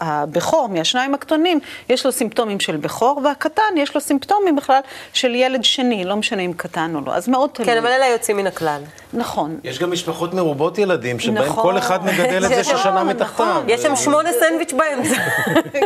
הבכור 0.00 0.68
מהשניים 0.68 1.14
הקטנים, 1.14 1.60
יש 1.88 2.06
לו 2.06 2.12
סימפטומים 2.12 2.60
של 2.60 2.76
בכור, 2.76 3.20
והקטן 3.24 3.62
יש 3.76 3.94
לו 3.94 4.00
סימפטומים 4.00 4.56
בכלל 4.56 4.80
של 5.12 5.34
ילד 5.34 5.64
שני, 5.64 6.04
לא 6.04 6.16
משנה 6.16 6.42
אם 6.42 6.52
קטן 6.56 6.92
או 6.94 7.00
לא, 7.06 7.14
אז 7.14 7.28
מאוד 7.28 7.50
תלוי. 7.52 7.66
כן, 7.68 7.76
אבל 7.78 7.86
אלה 7.86 8.06
יוצאים 8.06 8.36
מן 8.36 8.46
הכלל. 8.46 8.80
נכון. 9.12 9.58
יש 9.64 9.78
גם 9.78 9.90
משפחות 9.92 10.34
מרובות 10.34 10.78
ילדים, 10.78 11.18
שבהם 11.18 11.44
נכון. 11.44 11.62
כל 11.62 11.78
אחד 11.78 12.04
מגדל 12.04 12.44
את 12.44 12.48
זה 12.48 12.60
נכון, 12.60 12.76
ששנה 12.76 12.92
נכון. 12.94 13.08
מתחתיו. 13.08 13.62
יש 13.68 13.82
שם 13.82 13.96
שמונה 13.96 14.30
סנדוויץ' 14.40 14.72
באמצע. 14.72 15.22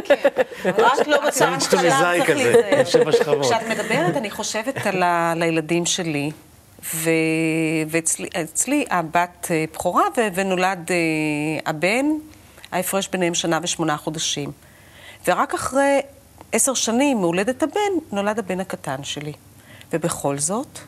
רק 0.84 1.08
לא 1.08 1.18
בצד 1.26 1.30
סנדוויץ' 1.30 1.66
טוניסאי 1.70 2.20
כזה, 2.26 2.52
עם 2.78 2.84
שבע 2.84 3.12
שכבות. 3.12 3.42
כשאת 3.46 3.68
מדברת, 3.68 4.16
אני 4.16 4.30
חושבת 4.30 4.86
על 4.86 5.02
הילדים 5.42 5.86
שלי, 5.86 6.30
ו, 6.94 7.10
ואצלי 7.88 8.28
אצלי 8.42 8.84
הבת 8.90 9.48
אה, 9.50 9.64
בכורה, 9.72 10.04
ו, 10.16 10.20
ונולד 10.34 10.90
אה, 10.90 10.96
הבן, 11.66 12.06
ההפרש 12.72 13.08
ביניהם 13.08 13.34
שנה 13.34 13.58
ושמונה 13.62 13.96
חודשים. 13.96 14.52
ורק 15.26 15.54
אחרי 15.54 16.00
עשר 16.52 16.74
שנים 16.74 17.20
מהולדת 17.20 17.62
הבן, 17.62 17.92
נולד 18.12 18.38
הבן 18.38 18.60
הקטן 18.60 19.04
שלי. 19.04 19.32
ובכל 19.92 20.38
זאת, 20.38 20.78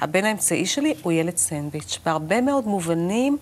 הבן 0.00 0.24
האמצעי 0.24 0.66
שלי 0.66 0.94
הוא 1.02 1.12
ילד 1.12 1.36
סנדוויץ'. 1.36 1.98
בהרבה 2.04 2.40
מאוד 2.40 2.66
מובנים, 2.66 3.38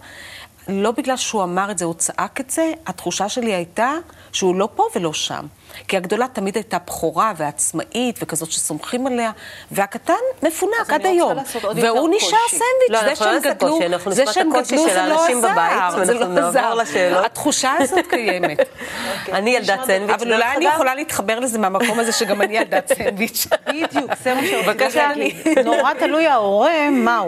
לא 0.68 0.90
בגלל 0.90 1.16
שהוא 1.16 1.42
אמר 1.42 1.70
את 1.70 1.78
זה, 1.78 1.84
הוא 1.84 1.94
צעק 1.94 2.40
את 2.40 2.50
זה, 2.50 2.72
התחושה 2.86 3.28
שלי 3.28 3.54
הייתה 3.54 3.92
שהוא 4.32 4.54
לא 4.54 4.68
פה 4.74 4.84
ולא 4.94 5.12
שם. 5.12 5.46
כי 5.88 5.96
הגדולה 5.96 6.26
תמיד 6.28 6.56
הייתה 6.56 6.78
בכורה 6.86 7.32
ועצמאית 7.36 8.18
וכזאת 8.22 8.50
שסומכים 8.50 9.06
עליה, 9.06 9.30
והקטן 9.70 10.14
מפונק 10.42 10.90
עד 10.92 11.06
היום. 11.06 11.38
והוא 11.76 12.08
נשאר. 12.16 12.38
סנדוויץ', 12.48 12.90
לא, 12.90 13.00
זה 13.00 13.08
אנחנו 13.08 13.26
לא 13.26 13.40
שהם 13.40 13.52
גדלו, 13.52 13.78
זה 14.10 14.24
שהם 14.32 14.50
גדלו 14.50 14.88
זה 14.88 15.06
לא 15.08 15.26
עזר, 15.26 16.04
זה 16.04 16.14
לא 16.14 16.80
עזר. 16.80 17.24
התחושה 17.24 17.72
הזאת 17.78 18.06
קיימת. 18.06 18.58
אני 19.32 19.50
ילדת 19.50 19.84
סנדוויץ', 19.86 20.22
אבל 20.22 20.32
אולי 20.32 20.56
אני. 20.56 20.64
יכולה 20.64 20.94
להתחבר 20.94 21.40
לזה 21.40 21.58
מהמקום 21.58 22.00
הזה 22.00 22.12
שגם 22.12 22.42
אני 22.42 22.56
ילדת 22.56 22.88
סנדוויץ'. 22.98 23.46
בדיוק, 23.66 24.10
זה 24.22 24.34
מה 24.34 24.40
שרציתי 24.40 24.62
בבקשה. 24.66 25.08
להגיד. 25.08 25.58
נורא 25.64 25.94
תלוי 25.94 26.26
ההורה. 26.26 26.70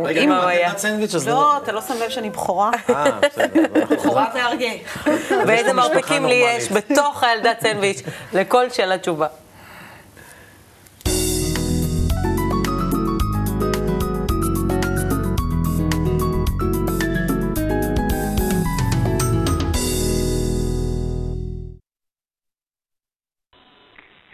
רגע, 0.05 0.21
אם 0.21 0.33
הוא 0.33 0.39
את 0.39 0.45
היה? 0.47 0.61
ילדת 0.61 0.79
סנדוויץ', 0.79 1.15
אז 1.15 1.29
לא, 1.29 1.57
אתה 1.57 1.73
לא 1.73 1.81
שם 1.81 1.95
לב 2.01 2.11
שאני 2.11 2.31
בכורה? 2.31 2.71
אה, 2.91 3.05
בסדר. 3.11 3.63
בכורה 3.91 4.27
ואריה. 4.35 4.73
ואיזה 5.47 5.73
משפחה 5.73 5.95
מרפקים 5.95 6.27
לי. 6.27 6.35
יש 6.35 6.73
בתוך 6.73 7.23
הילדת 7.23 7.61
סנדוויץ', 7.61 8.03
לכל 8.35 8.71
שאלה 8.71 8.99
תשובה. 8.99 9.27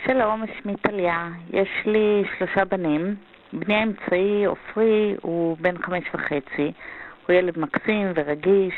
שלום, 0.07 0.45
שמי 0.63 0.77
טליה. 0.77 1.29
יש 1.51 1.69
לי 1.87 2.25
שלושה 2.39 2.65
בנים. 2.65 3.17
בני 3.53 3.75
האמצעי, 3.75 4.45
עופרי, 4.45 5.15
הוא 5.23 5.57
בן 5.61 5.83
חמש 5.83 6.05
וחצי. 6.15 6.73
הוא 7.27 7.37
ילד 7.37 7.59
מקסים 7.59 8.13
ורגיש. 8.15 8.75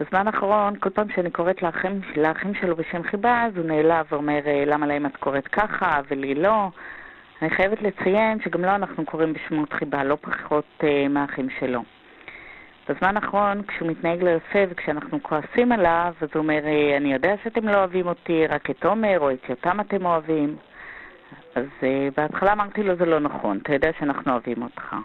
בזמן 0.00 0.26
האחרון, 0.26 0.78
כל 0.80 0.90
פעם 0.90 1.06
שאני 1.14 1.30
קוראת 1.30 1.62
לאחים, 1.62 2.00
לאחים 2.16 2.54
שלו 2.54 2.76
בשם 2.76 3.02
חיבה, 3.02 3.44
אז 3.44 3.56
הוא 3.56 3.64
נעלב 3.64 4.06
ואומר, 4.12 4.40
"אה, 4.46 4.64
למה 4.66 4.86
להם 4.86 5.06
את 5.06 5.16
קוראת 5.16 5.48
ככה 5.48 6.00
ולי 6.10 6.34
לא? 6.34 6.68
אני 7.42 7.50
חייבת 7.50 7.82
לציין 7.82 8.40
שגם 8.40 8.62
לו 8.62 8.74
אנחנו 8.74 9.04
קוראים 9.04 9.32
בשמות 9.32 9.72
חיבה, 9.72 10.04
לא 10.04 10.16
פחות 10.20 10.64
אה, 10.82 11.08
מהאחים 11.08 11.48
שלו. 11.60 11.82
בזמן 12.88 13.16
האחרון, 13.16 13.62
כשהוא 13.62 13.88
מתנהג 13.88 14.22
לא 14.22 14.30
יפה 14.30 14.58
וכשאנחנו 14.68 15.22
כועסים 15.22 15.72
עליו, 15.72 16.14
אז 16.20 16.28
הוא 16.34 16.42
אומר, 16.42 16.60
"אה, 16.64 16.96
אני 16.96 17.12
יודע 17.12 17.34
שאתם 17.44 17.68
לא 17.68 17.74
אוהבים 17.74 18.06
אותי, 18.06 18.46
רק 18.46 18.70
את 18.70 18.84
עומר 18.84 19.18
או 19.20 19.30
את 19.30 19.48
יותם 19.48 19.80
אתם 19.80 20.06
אוהבים. 20.06 20.56
אז 21.54 21.64
uh, 21.80 21.84
בהתחלה 22.16 22.52
אמרתי 22.52 22.82
לו, 22.82 22.96
זה 22.96 23.04
לא 23.04 23.20
נכון, 23.20 23.58
אתה 23.62 23.72
יודע 23.72 23.90
שאנחנו 23.98 24.32
אוהבים 24.32 24.62
אותך. 24.62 24.96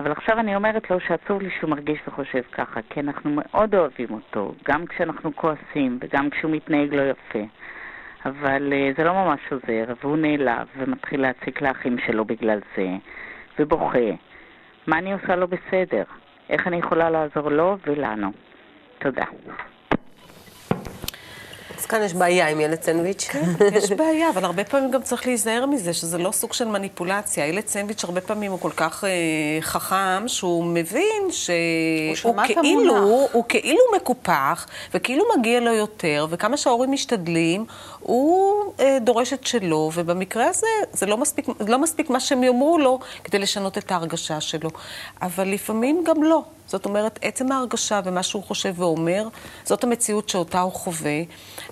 אבל 0.00 0.12
עכשיו 0.12 0.38
אני 0.38 0.56
אומרת 0.56 0.90
לו 0.90 1.00
שעצוב 1.00 1.42
לי 1.42 1.50
שהוא 1.58 1.70
מרגיש 1.70 1.98
וחושב 2.08 2.42
ככה, 2.52 2.80
כי 2.90 3.00
אנחנו 3.00 3.30
מאוד 3.34 3.74
אוהבים 3.74 4.08
אותו, 4.10 4.54
גם 4.64 4.86
כשאנחנו 4.86 5.36
כועסים 5.36 5.98
וגם 6.00 6.30
כשהוא 6.30 6.50
מתנהג 6.50 6.94
לא 6.94 7.02
יפה. 7.02 7.44
אבל 8.26 8.72
uh, 8.72 8.98
זה 8.98 9.04
לא 9.04 9.12
ממש 9.12 9.40
עוזר, 9.52 9.84
והוא 10.02 10.16
נעלב 10.16 10.66
ומתחיל 10.76 11.20
להציק 11.20 11.62
לאחים 11.62 11.98
שלו 12.06 12.24
בגלל 12.24 12.58
זה, 12.76 12.88
ובוכה. 13.58 14.08
מה 14.86 14.98
אני 14.98 15.12
עושה 15.12 15.36
לא 15.36 15.46
בסדר? 15.46 16.04
איך 16.50 16.66
אני 16.66 16.76
יכולה 16.76 17.10
לעזור 17.10 17.48
לו 17.48 17.76
ולנו? 17.86 18.32
תודה. 18.98 19.24
אז 21.78 21.86
כאן 21.86 22.02
יש 22.02 22.14
בעיה 22.14 22.48
עם 22.48 22.60
ילד 22.60 22.82
סנדוויץ'. 22.82 23.28
יש 23.72 23.92
בעיה, 23.92 24.30
אבל 24.30 24.44
הרבה 24.44 24.64
פעמים 24.64 24.90
גם 24.90 25.02
צריך 25.02 25.26
להיזהר 25.26 25.66
מזה, 25.66 25.92
שזה 25.92 26.18
לא 26.18 26.32
סוג 26.32 26.52
של 26.52 26.68
מניפולציה. 26.68 27.46
ילד 27.46 27.66
סנדוויץ' 27.66 28.04
הרבה 28.04 28.20
פעמים 28.20 28.52
הוא 28.52 28.60
כל 28.60 28.70
כך 28.76 29.04
אה, 29.04 29.10
חכם, 29.60 30.24
שהוא 30.26 30.64
מבין 30.64 31.22
שהוא 31.30 32.34
כאילו. 32.62 33.28
הוא 33.32 33.44
כאילו 33.48 33.80
מקופח, 33.96 34.66
וכאילו 34.94 35.24
מגיע 35.38 35.60
לו 35.60 35.72
יותר, 35.72 36.26
וכמה 36.30 36.56
שההורים 36.56 36.92
משתדלים, 36.92 37.64
הוא 38.00 38.72
אה, 38.80 38.98
דורש 39.00 39.32
את 39.32 39.46
שלו, 39.46 39.90
ובמקרה 39.94 40.48
הזה 40.48 40.66
זה 40.92 41.06
לא 41.06 41.16
מספיק, 41.16 41.46
לא 41.68 41.78
מספיק 41.78 42.10
מה 42.10 42.20
שהם 42.20 42.44
יאמרו 42.44 42.78
לו 42.78 42.98
כדי 43.24 43.38
לשנות 43.38 43.78
את 43.78 43.92
ההרגשה 43.92 44.40
שלו. 44.40 44.70
אבל 45.22 45.48
לפעמים 45.48 46.04
גם 46.06 46.22
לא. 46.22 46.42
זאת 46.66 46.84
אומרת, 46.84 47.18
עצם 47.22 47.52
ההרגשה 47.52 48.00
ומה 48.04 48.22
שהוא 48.22 48.42
חושב 48.42 48.74
ואומר, 48.76 49.28
זאת 49.64 49.84
המציאות 49.84 50.28
שאותה 50.28 50.60
הוא 50.60 50.72
חווה, 50.72 51.22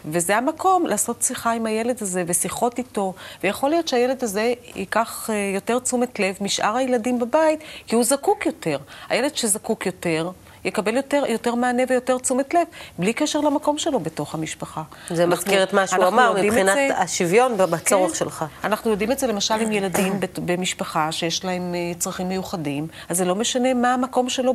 וזה 0.04 0.36
המקום 0.36 0.86
לעשות 0.86 1.22
שיחה 1.22 1.52
עם 1.52 1.66
הילד 1.66 1.96
הזה 2.00 2.24
ושיחות 2.26 2.78
איתו, 2.78 3.14
ויכול 3.42 3.70
להיות 3.70 3.88
שהילד 3.88 4.24
הזה 4.24 4.52
ייקח 4.74 5.30
אה, 5.30 5.50
יותר 5.54 5.78
תשומת 5.78 6.20
לב 6.20 6.36
משאר 6.40 6.76
הילדים 6.76 7.18
בבית, 7.18 7.60
כי 7.86 7.94
הוא 7.94 8.04
זקוק 8.04 8.46
יותר. 8.46 8.78
הילד 9.08 9.36
שזקוק 9.36 9.86
יותר, 9.86 10.30
יקבל 10.64 10.96
יותר, 10.96 11.22
יותר 11.28 11.54
מענה 11.54 11.82
ויותר 11.88 12.18
תשומת 12.18 12.54
לב, 12.54 12.60
בלי 12.98 13.12
קשר 13.12 13.40
למקום 13.40 13.78
שלו 13.78 14.00
בתוך 14.00 14.34
המשפחה. 14.34 14.82
זה 15.10 15.24
אנחנו- 15.24 15.36
מזכיר 15.36 15.62
את 15.62 15.72
מה 15.72 15.86
שהוא 15.86 16.06
אמר 16.06 16.34
מבחינת 16.42 16.74
זה- 16.74 16.98
השוויון 16.98 17.56
בצורך 17.56 18.10
כן. 18.10 18.16
שלך. 18.18 18.44
אנחנו 18.64 18.90
יודעים 18.90 19.12
את 19.12 19.18
זה 19.18 19.26
למשל 19.26 19.54
עם 19.54 19.72
ילדים 19.72 20.20
במשפחה 20.46 21.12
שיש 21.12 21.44
להם 21.44 21.74
אה, 21.74 21.92
צרכים 21.98 22.28
מיוחדים, 22.28 22.86
אז 23.08 23.16
זה 23.18 23.24
לא 23.24 23.34
משנה 23.34 23.74
מה 23.74 23.94
המקום 23.94 24.28
שלו 24.28 24.54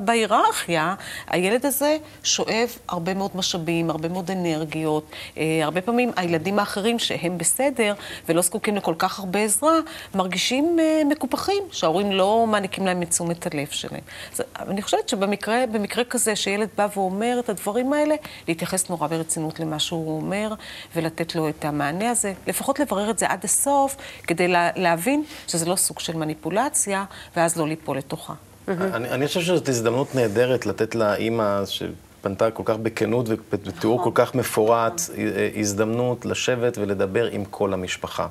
בהיררכיה, 0.00 0.94
הילד 1.28 1.66
הזה 1.66 1.96
שואב 2.22 2.68
הרבה 2.88 3.14
מאוד 3.14 3.30
משאבים, 3.34 3.90
הרבה 3.90 4.08
מאוד 4.08 4.30
אנרגיות. 4.30 5.04
אה, 5.38 5.60
הרבה 5.62 5.80
פעמים 5.80 6.12
הילדים 6.16 6.58
האחרים 6.58 6.98
שהם 6.98 7.38
בסדר 7.38 7.94
ולא 8.28 8.42
זקוקים 8.42 8.76
לכל 8.76 8.94
כך 8.98 9.18
הרבה 9.18 9.38
עזרה, 9.40 9.72
מרגישים 10.14 10.76
אה, 10.80 11.02
מקופחים, 11.08 11.62
שההורים 11.72 12.12
לא 12.12 12.46
מעניקים 12.48 12.86
להם 12.86 13.02
את 13.02 13.10
תשומת 13.10 13.46
הלב 13.54 13.66
שלהם. 13.70 14.00
אז 14.34 14.42
אני 14.68 14.82
חושבת 14.82 15.08
שבמקרה 15.08 15.37
במקרה 15.46 16.04
כזה 16.04 16.36
שילד 16.36 16.68
בא 16.76 16.88
ואומר 16.96 17.36
את 17.40 17.48
הדברים 17.48 17.92
האלה, 17.92 18.14
להתייחס 18.48 18.90
נורא 18.90 19.06
ברצינות 19.06 19.60
למה 19.60 19.78
שהוא 19.78 20.20
אומר 20.20 20.54
ולתת 20.96 21.34
לו 21.34 21.48
את 21.48 21.64
המענה 21.64 22.10
הזה, 22.10 22.32
לפחות 22.46 22.78
לברר 22.78 23.10
את 23.10 23.18
זה 23.18 23.26
עד 23.28 23.44
הסוף, 23.44 23.96
כדי 24.26 24.48
לה, 24.48 24.70
להבין 24.76 25.24
שזה 25.46 25.66
לא 25.66 25.76
סוג 25.76 25.98
של 25.98 26.16
מניפולציה, 26.16 27.04
ואז 27.36 27.56
לא 27.56 27.68
ליפול 27.68 27.98
לתוכה. 27.98 28.34
אני, 28.68 29.10
אני 29.10 29.26
חושב 29.26 29.40
שזאת 29.40 29.68
הזדמנות 29.68 30.14
נהדרת 30.14 30.66
לתת 30.66 30.94
לאימא 30.94 31.62
שפנתה 31.66 32.50
כל 32.50 32.62
כך 32.66 32.76
בכנות 32.76 33.26
ובתיאור 33.28 34.04
כל 34.04 34.10
כך 34.14 34.34
מפורט, 34.34 35.00
אה, 35.18 35.48
הזדמנות 35.56 36.26
לשבת 36.26 36.78
ולדבר 36.78 37.26
עם 37.26 37.44
כל 37.44 37.72
המשפחה. 37.72 38.26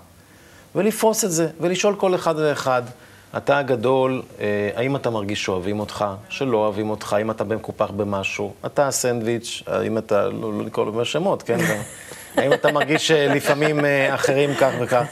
ולפרוס 0.75 1.25
את 1.25 1.31
זה, 1.31 1.47
ולשאול 1.61 1.95
כל 1.95 2.15
אחד 2.15 2.35
ואחד, 2.37 2.81
אתה 3.37 3.57
הגדול, 3.57 4.21
אה, 4.39 4.69
האם 4.75 4.95
אתה 4.95 5.09
מרגיש 5.09 5.43
שאוהבים 5.43 5.79
אותך, 5.79 6.05
שלא 6.29 6.57
אוהבים 6.57 6.89
אותך, 6.89 7.13
האם 7.13 7.31
אתה 7.31 7.43
מקופח 7.43 7.91
במשהו, 7.91 8.53
אתה 8.65 8.87
הסנדוויץ', 8.87 9.63
האם 9.67 9.97
אתה, 9.97 10.29
לא, 10.29 10.53
לא 10.53 10.65
לקרוא 10.65 10.85
לו 10.85 10.91
בשמות, 10.91 11.43
כן? 11.43 11.57
האם 12.37 12.53
אתה 12.53 12.71
מרגיש 12.71 13.07
שלפעמים 13.07 13.85
אה, 13.85 14.15
אחרים 14.15 14.55
כך 14.55 14.71
וכך? 14.81 15.05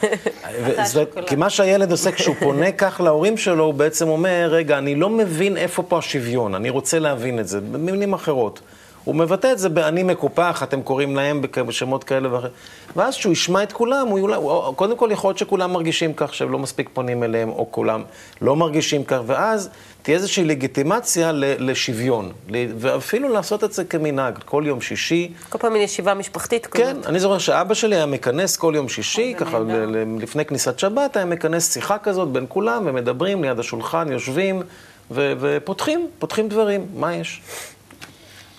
כי 1.26 1.36
מה 1.36 1.50
שהילד 1.50 1.90
עושה 1.90 2.12
כשהוא 2.12 2.34
פונה 2.38 2.72
כך 2.78 3.00
להורים 3.00 3.36
שלו, 3.36 3.64
הוא 3.64 3.74
בעצם 3.74 4.08
אומר, 4.08 4.48
רגע, 4.50 4.78
אני 4.78 4.94
לא 4.94 5.10
מבין 5.10 5.56
איפה 5.56 5.82
פה 5.82 5.98
השוויון, 5.98 6.54
אני 6.54 6.70
רוצה 6.70 6.98
להבין 6.98 7.38
את 7.38 7.48
זה, 7.48 7.60
במילים 7.60 8.12
אחרות. 8.12 8.60
הוא 9.06 9.14
מבטא 9.14 9.52
את 9.52 9.58
זה 9.58 9.68
ב"אני 9.68 10.02
מקופח", 10.02 10.62
אתם 10.62 10.82
קוראים 10.82 11.16
להם 11.16 11.40
בשמות 11.66 12.04
כאלה 12.04 12.34
ואחרים. 12.34 12.52
ואז 12.96 13.16
כשהוא 13.16 13.32
ישמע 13.32 13.62
את 13.62 13.72
כולם, 13.72 14.06
הוא 14.08 14.34
הוא- 14.34 14.74
קודם 14.74 14.96
כל 14.96 15.08
יכול 15.12 15.28
להיות 15.28 15.38
שכולם 15.38 15.72
מרגישים 15.72 16.12
כך, 16.16 16.34
שהם 16.34 16.52
לא 16.52 16.58
מספיק 16.58 16.90
פונים 16.92 17.22
אליהם, 17.22 17.48
או 17.48 17.68
כולם 17.70 18.02
לא 18.40 18.56
מרגישים 18.56 19.04
כך, 19.04 19.20
ואז 19.26 19.68
תהיה 20.02 20.16
איזושהי 20.16 20.44
לגיטימציה 20.44 21.32
ל- 21.32 21.44
לשוויון. 21.70 22.32
ל- 22.48 22.66
ואפילו 22.78 23.28
לעשות 23.28 23.64
את 23.64 23.72
זה 23.72 23.84
כמנהג, 23.84 24.38
כל 24.44 24.62
יום 24.66 24.80
שישי. 24.80 25.32
כל 25.48 25.58
פעם 25.58 25.72
מין 25.72 25.82
ישיבה 25.82 26.14
משפחתית 26.14 26.66
כן, 26.66 26.92
כזאת. 26.92 27.06
אני 27.06 27.20
זוכר 27.20 27.38
שאבא 27.38 27.74
שלי 27.74 27.96
היה 27.96 28.06
מכנס 28.06 28.56
כל 28.56 28.72
יום 28.76 28.88
שישי, 28.88 29.34
ככה 29.38 29.58
ל- 29.58 29.62
ל- 29.72 30.22
לפני 30.22 30.44
כניסת 30.44 30.78
שבת, 30.78 31.16
היה 31.16 31.24
מכנס 31.26 31.74
שיחה 31.74 31.98
כזאת 31.98 32.28
בין 32.28 32.46
כולם, 32.48 32.82
ומדברים 32.86 33.44
ליד 33.44 33.58
השולחן, 33.58 34.12
יושבים, 34.12 34.62
ופותחים, 35.10 36.08
פותחים 36.18 36.48
דברים, 36.48 36.86
מה 36.96 37.14
יש? 37.14 37.40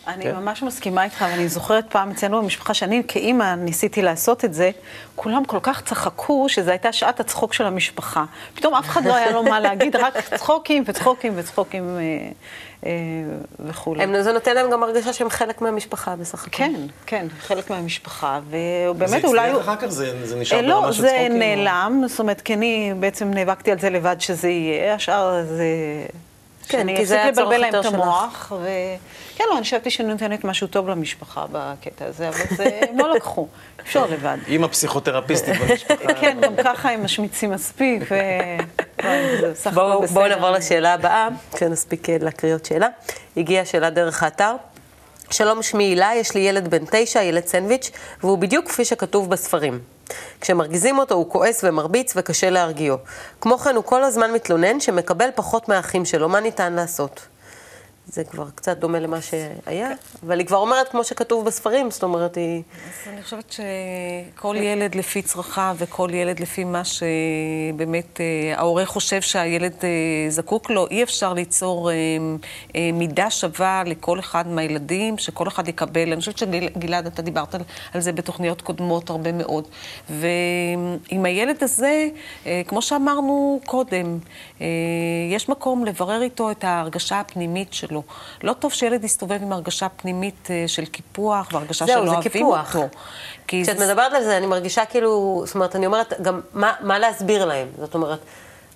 אני 0.08 0.24
כן. 0.24 0.36
ממש 0.36 0.64
מסכימה 0.64 1.04
איתך, 1.04 1.26
ואני 1.32 1.50
זוכרת 1.50 1.86
פעם 1.90 2.12
אצלנו 2.12 2.42
במשפחה 2.42 2.74
שאני 2.74 3.02
כאימא 3.08 3.56
ניסיתי 3.56 4.02
לעשות 4.02 4.46
את 4.46 4.54
זה, 4.54 4.72
כולם 5.16 5.46
כל 5.46 5.60
כך 5.62 5.82
צחקו 5.84 6.50
שזו 6.50 6.72
הייתה 6.72 6.94
שעת 6.94 7.20
הצחוק 7.20 7.54
של 7.54 7.66
המשפחה. 7.66 8.26
פתאום 8.56 8.74
אף 8.74 8.86
אחד 8.86 9.06
לא 9.06 9.16
היה 9.16 9.32
לו 9.32 9.44
מה 9.44 9.60
להגיד, 9.60 9.96
רק 9.96 10.14
צחוקים 10.38 10.84
וצחוקים 10.88 11.34
וצחוקים 11.36 11.98
אה, 11.98 12.30
אה, 12.86 12.92
וכולי. 13.60 14.04
הם, 14.04 14.22
זה 14.22 14.32
נותן 14.32 14.56
להם 14.56 14.72
גם 14.72 14.84
הרגשה 14.84 15.14
שהם 15.14 15.30
חלק 15.30 15.62
מהמשפחה 15.62 16.16
בסך 16.16 16.48
הכל. 16.48 16.58
כן, 16.58 16.74
כן, 17.06 17.28
חלק 17.40 17.70
מהמשפחה, 17.70 18.40
זה 18.52 18.58
ובאמת 18.90 19.26
אולי... 19.26 19.50
הצליח 19.50 19.64
אחר 19.64 19.76
כך? 19.76 19.88
זה 19.88 20.28
זה 20.28 20.40
נשאר 20.40 20.58
אה, 20.58 20.64
ברמה 20.64 20.88
לא, 20.88 20.92
של 20.92 21.02
זה 21.02 21.08
צחוקים? 21.08 21.32
או- 21.32 21.38
נעלם, 21.38 22.04
זאת 22.08 22.20
אומרת, 22.20 22.42
כי 22.42 22.54
אני 22.54 22.94
בעצם 23.00 23.32
נאבקתי 23.32 23.72
על 23.72 23.80
זה 23.80 23.90
לבד 23.90 24.16
שזה 24.20 24.50
יהיה, 24.50 24.96
השאר 24.96 25.44
זה... 25.44 25.66
כן, 26.70 26.78
שאני 26.78 26.98
כי 26.98 27.06
זה 27.06 27.16
היה 27.16 27.30
אפסיק 27.30 27.44
לבלבל 27.44 27.56
צורך 27.56 27.62
להם 27.62 27.70
את 27.70 27.74
יותר 27.74 27.90
שלך. 27.90 28.02
המוח, 28.02 28.52
ו... 28.62 28.68
כן, 29.36 29.44
לא, 29.50 29.58
אני 29.58 29.64
חשבתי 29.64 29.90
שאני 29.90 30.08
נותנת 30.10 30.44
משהו 30.44 30.68
טוב 30.68 30.90
למשפחה 30.90 31.46
בקטע 31.52 32.06
הזה, 32.06 32.30
אבל 32.30 32.38
זה, 32.58 32.80
הם 32.90 33.00
לא 33.00 33.16
לקחו, 33.16 33.48
אפשר 33.82 34.06
לבד. 34.06 34.38
עם 34.48 34.64
הפסיכותרפיסטית 34.64 35.56
במשפחה. 35.62 36.14
כן, 36.14 36.38
גם 36.42 36.54
ככה 36.64 36.90
הם 36.90 37.04
משמיצים 37.04 37.52
מספיק, 37.52 38.04
ו... 38.12 38.16
בואו 39.74 40.28
נעבור 40.28 40.50
לשאלה 40.50 40.94
הבאה, 40.94 41.28
כשנספיק 41.54 42.10
אה, 42.10 42.18
להקריא 42.22 42.54
עוד 42.54 42.66
שאלה. 42.66 42.88
הגיעה 43.38 43.66
שאלה 43.66 43.90
דרך 43.90 44.24
האתר. 44.24 44.56
שלום, 45.30 45.64
שמי 45.64 45.84
הילה, 45.84 46.12
יש 46.16 46.36
לי 46.36 46.42
ילד 46.42 46.68
בן 46.68 46.84
תשע, 46.92 47.24
ילד 47.24 47.48
סנדוויץ', 47.48 47.92
והוא 48.22 48.38
בדיוק 48.38 48.68
כפי 48.68 48.86
שכתוב 48.86 49.30
בספרים. 49.30 49.80
כשמרגיזים 50.42 51.00
אותו 51.00 51.16
הוא 51.16 51.30
כועס 51.30 51.64
ומרביץ 51.64 52.14
וקשה 52.16 52.50
להרגיעו. 52.50 52.98
כמו 53.42 53.58
כן 53.58 53.76
הוא 53.76 53.84
כל 53.84 54.04
הזמן 54.04 54.34
מתלונן 54.34 54.80
שמקבל 54.80 55.30
פחות 55.36 55.70
מהאחים 55.70 56.06
שלו, 56.06 56.30
מה 56.30 56.40
ניתן 56.40 56.74
לעשות? 56.74 57.28
זה 58.10 58.24
כבר 58.24 58.46
קצת 58.56 58.78
דומה 58.78 59.00
למה 59.00 59.18
שהיה, 59.22 59.90
אבל 60.26 60.40
היא 60.40 60.48
כבר 60.48 60.58
אומרת 60.58 60.88
כמו 60.90 61.04
שכתוב 61.04 61.46
בספרים, 61.46 61.92
זאת 61.92 62.04
אומרת, 62.04 62.36
היא... 62.36 62.64
אז 62.86 63.14
אני 63.14 63.24
חושבת 63.24 63.56
שכל 64.36 64.56
ילד 64.60 64.96
לפי 64.96 65.22
צרכיו 65.22 65.76
וכל 65.80 66.10
ילד 66.14 66.40
לפי 66.40 66.64
מה 66.64 66.82
שבאמת 66.86 68.22
אה, 68.22 68.54
ההורה 68.58 68.86
חושב 68.86 69.22
שהילד 69.22 69.74
אה, 69.84 69.90
זקוק 70.30 70.70
לו, 70.70 70.88
אי 70.88 71.04
אפשר 71.04 71.34
ליצור 71.34 71.92
אה, 71.92 71.96
מידה 72.94 73.30
שווה 73.30 73.84
לכל 73.86 74.20
אחד 74.20 74.48
מהילדים, 74.48 75.18
שכל 75.18 75.48
אחד 75.48 75.68
יקבל. 75.68 76.12
אני 76.12 76.20
חושבת 76.20 76.38
שגלעד, 76.38 77.08
אתה 77.08 77.22
דיברת 77.22 77.56
על, 77.56 77.62
זה 78.02 78.12
בתוכניות 78.12 78.62
קודמות 78.62 79.10
הרבה 79.10 79.32
מאוד. 79.32 79.68
ועם 80.10 81.26
הילד 81.26 81.64
הזה, 81.64 82.08
כמו 82.68 82.82
שאמרנו 82.82 83.60
קודם, 83.66 84.20
יש 85.32 85.50
מקום 85.50 85.86
לברר 85.86 86.22
איתו 86.22 86.52
את 86.52 86.64
ההרגשה 86.64 87.20
הפנימית 87.20 87.74
שלו. 87.74 88.04
לא 88.44 88.54
טוב 88.54 88.74
שילד 88.74 89.04
יסתובב 89.04 89.42
עם 89.42 89.52
הרגשה 89.52 89.90
פנימית 89.90 90.48
אה, 90.52 90.64
של 90.68 90.86
קיפוח 90.86 91.50
והרגשה 91.54 91.86
זהו, 91.86 92.02
שלא 92.04 92.12
אוהבים 92.12 92.32
קיפוח. 92.32 92.76
אותו. 92.76 92.88
כשאת 93.48 93.78
זה- 93.78 93.86
מדברת 93.86 94.14
על 94.14 94.24
זה, 94.24 94.38
אני 94.38 94.46
מרגישה 94.46 94.86
כאילו, 94.86 95.44
זאת 95.46 95.56
אומרת, 95.56 95.76
אני 95.76 95.86
אומרת 95.86 96.14
גם 96.22 96.42
מה, 96.54 96.74
מה 96.82 97.00
להסביר 97.00 97.46
להם. 97.46 97.68
זאת 97.80 97.96
אומרת, 97.96 98.20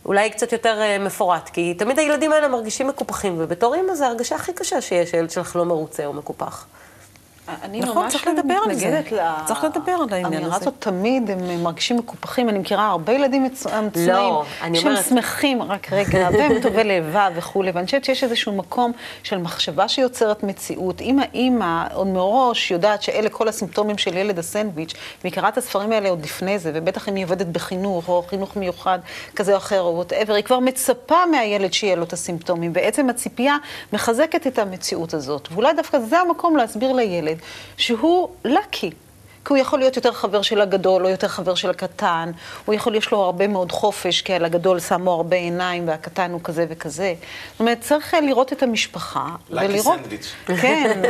אולי 0.05 0.29
קצת 0.29 0.51
יותר 0.51 0.81
אה, 0.81 0.97
מפורט, 0.99 1.49
כי 1.49 1.73
תמיד 1.73 1.99
הילדים 1.99 2.33
האלה 2.33 2.47
מרגישים 2.47 2.87
מקופחים, 2.87 3.35
ובתור 3.39 3.75
אימא 3.75 3.95
זה 3.95 4.05
ההרגשה 4.07 4.35
הכי 4.35 4.53
קשה 4.53 4.81
שיש, 4.81 5.11
שהילד 5.11 5.29
שלך 5.31 5.55
לא 5.55 5.65
מרוצה 5.65 6.05
או 6.05 6.13
מקופח. 6.13 6.65
אני 7.63 7.79
נכון, 7.79 8.03
ממש 8.03 8.13
זה. 8.13 8.87
מתנגדת 8.87 9.11
ל- 9.11 9.45
צריך 9.45 9.63
לדבר 9.63 9.91
על 9.91 10.07
העניין 10.11 10.25
האמירה 10.33 10.55
הזה. 10.55 10.55
הזאת 10.55 10.73
תמיד 10.79 11.31
הם 11.31 11.63
מרגישים 11.63 11.97
מקופחים. 11.97 12.49
אני 12.49 12.59
מכירה 12.59 12.87
הרבה 12.87 13.13
ילדים 13.13 13.43
מצ- 13.43 13.65
מצויים, 13.67 14.09
לא, 14.09 14.43
שהם 14.61 14.75
אומרת- 14.75 15.05
שמחים, 15.05 15.61
רק 15.61 15.93
רגע, 15.93 16.29
והם 16.33 16.61
טובי 16.61 16.83
לבב 16.83 17.31
וכולי, 17.35 17.71
ואני 17.71 17.85
חושבת 17.85 18.05
שיש 18.05 18.23
איזשהו 18.23 18.51
מקום 18.53 18.91
של 19.23 19.37
מחשבה 19.37 19.87
שיוצרת 19.87 20.43
מציאות. 20.43 21.01
אם 21.01 21.19
האימא 21.19 21.83
עוד 21.93 22.07
מראש 22.07 22.71
יודעת 22.71 23.01
שאלה 23.03 23.29
כל 23.29 23.47
הסימפטומים 23.47 23.97
של 23.97 24.17
ילד 24.17 24.39
הסנדוויץ', 24.39 24.93
והיא 25.23 25.33
קראה 25.33 25.49
את 25.49 25.57
הספרים 25.57 25.91
האלה 25.91 26.09
עוד 26.09 26.23
לפני 26.23 26.59
זה, 26.59 26.71
ובטח 26.73 27.09
אם 27.09 27.15
היא 27.15 27.25
עובדת 27.25 27.45
בחינוך, 27.47 28.09
או 28.09 28.23
חינוך 28.29 28.55
מיוחד 28.57 28.99
כזה 29.35 29.51
או 29.51 29.57
אחר, 29.57 29.81
או 29.81 29.95
whatever, 29.95 30.33
היא 30.33 30.43
כבר 30.43 30.59
מצפה 30.59 31.25
מהילד 31.31 31.73
שיהיה 31.73 31.95
לו 31.95 32.03
את 32.03 32.13
הסימפטומים. 32.13 32.73
בעצם 32.73 33.09
הציפייה 33.09 33.57
מחזקת 33.93 34.47
את 34.47 34.59
המציאות 34.59 35.13
הזאת. 35.13 35.47
ואולי 35.51 35.73
דווקא 35.73 35.99
זה 35.99 36.19
המקום 36.19 36.57
להסביר 36.57 36.91
לילד 36.93 37.37
שהוא 37.77 38.29
לקי. 38.45 38.91
כי 39.45 39.53
הוא 39.53 39.57
יכול 39.57 39.79
להיות 39.79 39.95
יותר 39.95 40.11
חבר 40.11 40.41
של 40.41 40.61
הגדול, 40.61 41.05
או 41.05 41.09
יותר 41.09 41.27
חבר 41.27 41.55
של 41.55 41.69
הקטן, 41.69 42.31
הוא 42.65 42.75
יכול, 42.75 42.95
יש 42.95 43.11
לו 43.11 43.21
הרבה 43.21 43.47
מאוד 43.47 43.71
חופש, 43.71 44.21
כי 44.21 44.33
על 44.33 44.45
הגדול 44.45 44.79
שמו 44.79 45.11
הרבה 45.11 45.35
עיניים, 45.35 45.87
והקטן 45.87 46.31
הוא 46.31 46.41
כזה 46.43 46.65
וכזה. 46.69 47.13
זאת 47.51 47.59
אומרת, 47.59 47.81
צריך 47.81 48.13
אה, 48.13 48.21
לראות 48.21 48.53
את 48.53 48.63
המשפחה, 48.63 49.25
ולראות... 49.49 49.97
סנדוויץ'. 49.97 50.33
כן, 50.61 51.01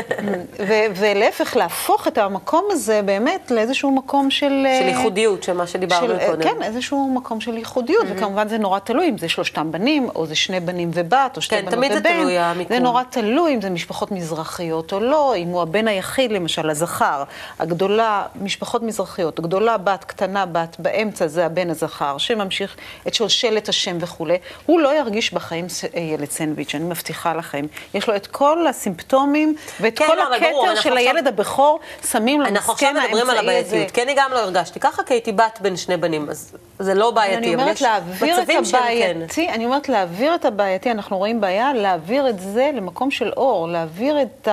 ולהפך, 0.96 1.56
להפוך 1.56 2.08
את 2.08 2.18
המקום 2.18 2.66
הזה 2.72 3.02
באמת 3.02 3.52
לאיזשהו 3.52 3.92
מקום 3.92 4.32
של... 4.32 4.46
של 4.48 4.54
אה, 4.66 4.94
ייחודיות, 4.98 5.44
של 5.44 5.54
מה 5.54 5.68
שדיברנו 5.68 6.08
של, 6.08 6.20
אה, 6.20 6.28
קודם. 6.28 6.44
כן, 6.44 6.64
איזשהו 6.64 7.14
מקום 7.16 7.42
של 7.42 7.58
ייחודיות, 7.58 8.06
וכמובן 8.10 8.48
זה 8.48 8.58
נורא 8.58 8.80
תלוי 8.80 9.10
אם 9.10 9.18
זה 9.18 9.30
שלושתם 9.30 9.72
בנים, 9.72 10.10
או 10.16 10.26
זה 10.26 10.36
שני 10.36 10.60
בנים 10.60 10.92
ובת, 10.94 11.38
או 11.38 11.42
שתי 11.42 11.56
כן, 11.56 11.62
בנות 11.62 11.74
תמיד 11.74 11.92
זה 11.92 12.00
ובן. 12.00 12.14
תלוי, 12.14 12.38
המיקום. 12.38 12.78
זה 12.78 12.84
נורא 12.84 13.04
תלוי 13.10 13.56
אם 13.56 13.62
זה 13.62 13.70
משפחות 13.70 14.12
מזרחיות 14.12 14.94
או 14.94 15.00
לא, 15.00 15.36
אם 15.36 15.48
הוא 15.48 15.62
הבן 15.62 15.88
היחיד, 15.88 16.32
למשל, 16.32 16.70
הזכר. 16.70 17.24
הגדולה, 17.60 18.21
משפחות 18.42 18.84
מזרחיות, 18.84 19.40
גדולה 19.40 19.78
בת, 19.78 20.04
קטנה 20.04 20.46
בת, 20.46 20.76
באמצע 20.80 21.28
זה 21.28 21.46
הבן 21.46 21.70
הזכר, 21.70 22.18
שממשיך 22.18 22.76
את 23.08 23.14
שושלת 23.14 23.70
השם 23.70 23.98
וכולי. 24.00 24.38
הוא 24.66 24.80
לא 24.80 24.98
ירגיש 24.98 25.34
בחיים 25.34 25.66
אה, 25.96 26.00
ילד 26.00 26.30
סנדוויץ', 26.32 26.76
אני 26.76 26.84
מבטיחה 26.84 27.34
לכם. 27.34 27.66
יש 27.94 28.08
לו 28.08 28.16
את 28.16 28.28
כל 28.28 28.68
הסימפטומים 28.68 29.56
ואת 29.82 29.98
כן, 30.00 30.08
כל 30.08 30.16
לא, 30.16 30.24
ברור, 30.24 30.66
הכתר 30.68 30.82
של 30.82 30.90
עכשיו- 30.90 30.96
הילד 30.98 31.28
הבכור, 31.28 31.80
שמים 32.12 32.42
אנחנו 32.42 32.74
עכשיו 32.74 32.90
למסכן 32.94 33.06
מדברים 33.08 33.30
על 33.30 33.38
האמצעי 33.38 33.58
הזה. 33.60 33.68
הבעייתיות, 33.68 33.92
כי 33.92 34.02
אני 34.04 34.14
גם 34.18 34.32
לא 34.32 34.40
הרגשתי 34.40 34.80
ככה, 34.80 35.04
כי 35.04 35.14
הייתי 35.14 35.32
בת 35.32 35.60
בין 35.62 35.78
שני 35.78 35.98
בנים, 35.98 36.30
אז 36.30 36.56
זה 36.80 36.94
לא 36.94 37.12
בעייתי, 37.12 37.38
אני 37.38 37.56
אבל 37.56 37.72
יש 37.72 37.84
מצבים 38.22 38.66
שהם 38.66 39.28
כן. 39.30 39.44
אני 39.54 39.66
אומרת 39.66 39.90
להעביר 39.90 40.36
את 40.36 40.46
הבעייתי, 40.46 40.92
אנחנו 40.92 41.18
רואים 41.18 41.42
בעיה, 41.42 41.74
להעביר 41.74 42.30
את 42.30 42.40
זה 42.40 42.72
למקום 42.74 43.12
של 43.12 43.32
אור, 43.38 43.68
להעביר 43.68 44.22
את 44.22 44.48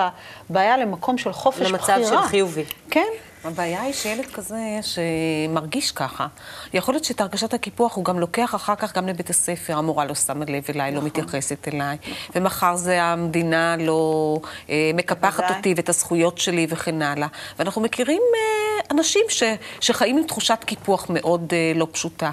הבעיה 0.51 0.77
למקום 0.77 1.19
של 1.19 1.33
חופש 1.33 1.61
למצב 1.67 1.83
בחירה. 1.85 2.23
של 2.23 2.29
חיובי. 2.29 2.65
כן. 2.91 3.09
הבעיה 3.45 3.83
היא 3.83 3.93
שילד 3.93 4.27
כזה 4.27 4.59
שמרגיש 4.83 5.93
ככה, 5.93 6.27
יכול 6.75 6.95
להיות 6.95 7.05
שאת 7.05 7.21
הרגשת 7.21 7.55
הקיפוח 7.55 7.97
הוא 7.97 8.05
גם 8.05 8.19
לוקח 8.19 8.55
אחר 8.55 8.75
כך 8.75 8.97
גם 8.97 9.09
לבית 9.09 9.31
הספר, 9.31 9.77
המורה 9.79 10.05
לא 10.05 10.15
שמה 10.15 10.45
לב 10.45 10.65
אליי, 10.75 10.91
נכון. 10.91 10.95
לא 10.95 11.07
מתייחסת 11.07 11.69
אליי, 11.69 11.97
ומחר 12.35 12.77
זה 12.77 13.03
המדינה 13.03 13.77
לא 13.77 14.39
אה, 14.71 14.91
מקפחת 14.95 15.41
בוודאי. 15.41 15.57
אותי 15.57 15.75
ואת 15.77 15.89
הזכויות 15.89 16.39
שלי 16.39 16.67
וכן 16.71 17.03
הלאה. 17.03 17.29
ואנחנו 17.59 17.83
מכירים 17.83 18.23
אה, 18.35 18.68
אנשים 18.91 19.23
ש, 19.29 19.43
שחיים 19.81 20.17
עם 20.17 20.25
תחושת 20.25 20.59
קיפוח 20.65 21.07
מאוד 21.09 21.53
אה, 21.53 21.73
לא 21.75 21.87
פשוטה. 21.93 22.31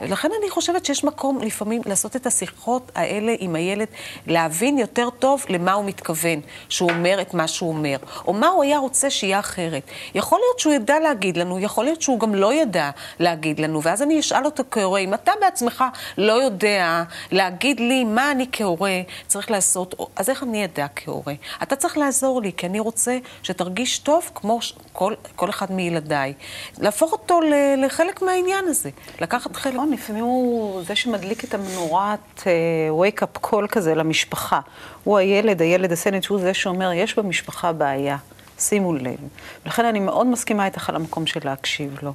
ולכן 0.00 0.28
אני 0.40 0.50
חושבת 0.50 0.84
שיש 0.84 1.04
מקום 1.04 1.38
לפעמים 1.38 1.82
לעשות 1.86 2.16
את 2.16 2.26
השיחות 2.26 2.92
האלה 2.94 3.34
עם 3.38 3.54
הילד, 3.54 3.88
להבין 4.26 4.78
יותר 4.78 5.10
טוב 5.10 5.44
למה 5.48 5.72
הוא 5.72 5.84
מתכוון, 5.84 6.40
שהוא 6.68 6.90
אומר 6.90 7.20
את 7.20 7.34
מה 7.34 7.48
שהוא 7.48 7.70
אומר, 7.70 7.96
או 8.26 8.32
מה 8.32 8.48
הוא 8.48 8.62
היה 8.62 8.78
רוצה 8.78 9.10
שיהיה 9.10 9.38
אחרת. 9.38 9.82
יכול 10.14 10.38
להיות 10.38 10.58
שהוא 10.58 10.72
ידע 10.72 11.00
להגיד 11.00 11.36
לנו, 11.36 11.58
יכול 11.58 11.84
להיות 11.84 12.02
שהוא 12.02 12.20
גם 12.20 12.34
לא 12.34 12.54
ידע 12.54 12.90
להגיד 13.18 13.60
לנו, 13.60 13.82
ואז 13.82 14.02
אני 14.02 14.20
אשאל 14.20 14.44
אותו 14.44 14.62
כהורה, 14.70 15.00
אם 15.00 15.14
אתה 15.14 15.32
בעצמך 15.40 15.84
לא 16.18 16.32
יודע 16.32 17.02
להגיד 17.30 17.80
לי 17.80 18.04
מה 18.04 18.30
אני 18.30 18.46
כהורה 18.52 19.00
צריך 19.26 19.50
לעשות, 19.50 19.94
אז 20.16 20.30
איך 20.30 20.42
אני 20.42 20.64
אדע 20.64 20.86
כהורה? 20.96 21.34
אתה 21.62 21.76
צריך 21.76 21.98
לעזור 21.98 22.42
לי, 22.42 22.52
כי 22.56 22.66
אני 22.66 22.80
רוצה 22.80 23.18
שתרגיש 23.42 23.98
טוב 23.98 24.30
כמו 24.34 24.58
כל, 24.92 25.14
כל 25.36 25.50
אחד 25.50 25.72
מילדיי. 25.90 26.32
להפוך 26.78 27.12
אותו 27.12 27.40
ל- 27.40 27.84
לחלק 27.84 28.22
מהעניין 28.22 28.64
הזה, 28.68 28.90
לקחת 29.20 29.56
חלק. 29.56 29.74
נכון, 29.74 29.92
לפעמים 29.92 30.24
הוא 30.24 30.82
זה 30.82 30.96
שמדליק 30.96 31.44
את 31.44 31.54
המנורת 31.54 32.18
uh, 32.38 32.42
wake-up 32.90 33.46
call 33.46 33.66
כזה 33.68 33.94
למשפחה. 33.94 34.60
הוא 35.04 35.18
הילד, 35.18 35.62
הילד 35.62 35.92
הסנט, 35.92 36.22
שהוא 36.22 36.40
זה 36.40 36.54
שאומר, 36.54 36.92
יש 36.92 37.18
במשפחה 37.18 37.72
בעיה, 37.72 38.16
שימו 38.58 38.92
לב. 38.92 39.18
לכן 39.66 39.84
אני 39.84 40.00
מאוד 40.00 40.26
מסכימה 40.26 40.66
איתך 40.66 40.88
על 40.88 40.96
המקום 40.96 41.26
של 41.26 41.40
להקשיב 41.44 41.98
לו. 42.02 42.12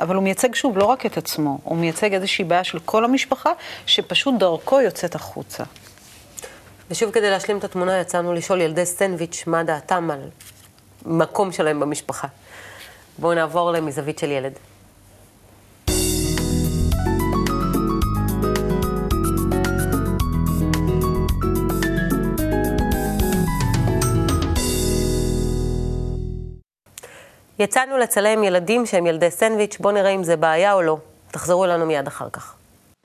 אבל 0.00 0.14
הוא 0.14 0.22
מייצג 0.22 0.54
שוב 0.54 0.78
לא 0.78 0.84
רק 0.84 1.06
את 1.06 1.16
עצמו, 1.16 1.58
הוא 1.64 1.76
מייצג 1.76 2.14
איזושהי 2.14 2.44
בעיה 2.44 2.64
של 2.64 2.78
כל 2.78 3.04
המשפחה, 3.04 3.50
שפשוט 3.86 4.34
דרכו 4.38 4.80
יוצאת 4.80 5.14
החוצה. 5.14 5.64
ושוב, 6.90 7.10
כדי 7.10 7.30
להשלים 7.30 7.58
את 7.58 7.64
התמונה, 7.64 8.00
יצאנו 8.00 8.32
לשאול 8.32 8.60
ילדי 8.60 8.86
סנדוויץ' 8.86 9.44
מה 9.46 9.62
דעתם 9.62 10.10
על 10.10 10.20
מקום 11.06 11.52
שלהם 11.52 11.80
במשפחה. 11.80 12.28
בואו 13.18 13.34
נעבור 13.34 13.72
למזווית 13.72 14.18
של 14.18 14.30
ילד. 14.30 14.52
יצאנו 27.58 27.98
לצלם 27.98 28.44
ילדים 28.44 28.86
שהם 28.86 29.06
ילדי 29.06 29.30
סנדוויץ', 29.30 29.76
בואו 29.80 29.94
נראה 29.94 30.10
אם 30.10 30.24
זה 30.24 30.36
בעיה 30.36 30.72
או 30.72 30.82
לא. 30.82 30.96
תחזרו 31.30 31.64
אלינו 31.64 31.86
מיד 31.86 32.06
אחר 32.06 32.30
כך. 32.30 32.54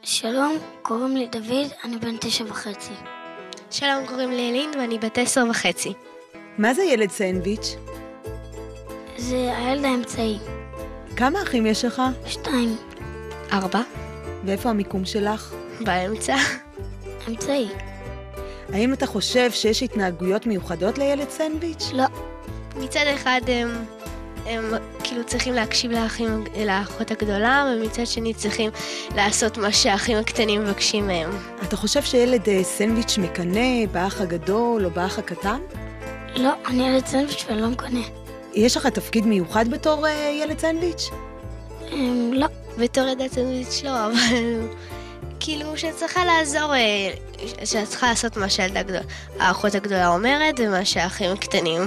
שלום, 0.01 0.57
קוראים 0.81 1.17
לי 1.17 1.27
דוד, 1.27 1.71
אני 1.83 1.97
בן 1.97 2.17
תשע 2.17 2.43
וחצי. 2.47 2.93
שלום, 3.71 4.07
קוראים 4.07 4.31
לי 4.31 4.49
אלין 4.49 4.69
ואני 4.79 4.99
בת 4.99 5.17
עשר 5.17 5.43
וחצי. 5.49 5.93
מה 6.57 6.73
זה 6.73 6.83
ילד 6.83 7.09
סנדוויץ'? 7.09 7.75
זה 9.19 9.57
הילד 9.57 9.85
האמצעי. 9.85 10.37
כמה 11.15 11.41
אחים 11.43 11.65
יש 11.65 11.85
לך? 11.85 12.01
שתיים. 12.25 12.75
ארבע. 13.51 13.81
ואיפה 14.45 14.69
המיקום 14.69 15.05
שלך? 15.05 15.53
באמצע. 15.81 16.35
אמצעי. 17.27 17.67
האם 18.73 18.93
אתה 18.93 19.05
חושב 19.05 19.51
שיש 19.51 19.83
התנהגויות 19.83 20.45
מיוחדות 20.45 20.97
לילד 20.97 21.29
סנדוויץ'? 21.29 21.89
לא. 21.93 22.05
מצד 22.75 23.05
אחד 23.15 23.41
הם, 23.47 23.85
הם 24.45 24.73
כאילו 25.03 25.23
צריכים 25.23 25.53
להקשיב 25.53 25.91
לאחים, 25.91 26.43
לאחות 26.65 27.11
הגדולה, 27.11 27.73
ומצד 27.77 28.05
שני 28.05 28.33
צריכים 28.33 28.71
לעשות 29.15 29.57
מה 29.57 29.71
שהאחים 29.71 30.17
הקטנים 30.17 30.61
מבקשים 30.63 31.07
מהם. 31.07 31.29
אתה 31.63 31.75
חושב 31.75 32.01
שילד 32.01 32.49
אה, 32.49 32.63
סנדוויץ' 32.63 33.17
מקנא 33.17 33.85
באח 33.91 34.21
הגדול 34.21 34.85
או 34.85 34.91
באח 34.91 35.19
הקטן? 35.19 35.59
לא, 36.35 36.51
אני 36.67 36.87
ילד 36.89 37.05
סנדוויץ' 37.05 37.45
ולא 37.49 37.67
מקנא. 37.67 38.18
יש 38.53 38.77
לך 38.77 38.87
תפקיד 38.87 39.25
מיוחד 39.25 39.67
בתור 39.67 40.07
אה, 40.07 40.39
ילד 40.43 40.59
סנדוויץ'? 40.59 41.09
אמ, 41.91 42.31
לא. 42.33 42.47
בתור 42.77 43.07
ילד 43.07 43.27
סנדוויץ' 43.31 43.81
לא, 43.83 44.05
אבל 44.05 44.67
כאילו 45.39 45.77
שאת 45.77 45.95
צריכה 45.95 46.25
לעזור, 46.25 46.75
אה, 46.75 47.13
שאת 47.65 47.87
צריכה 47.87 48.09
לעשות 48.09 48.37
מה 48.37 48.49
שהילדה 48.49 48.81
הגדולה, 49.73 50.07
אומרת, 50.07 50.55
ומה 50.59 50.85
שהאחים 50.85 51.31
הקטנים 51.31 51.81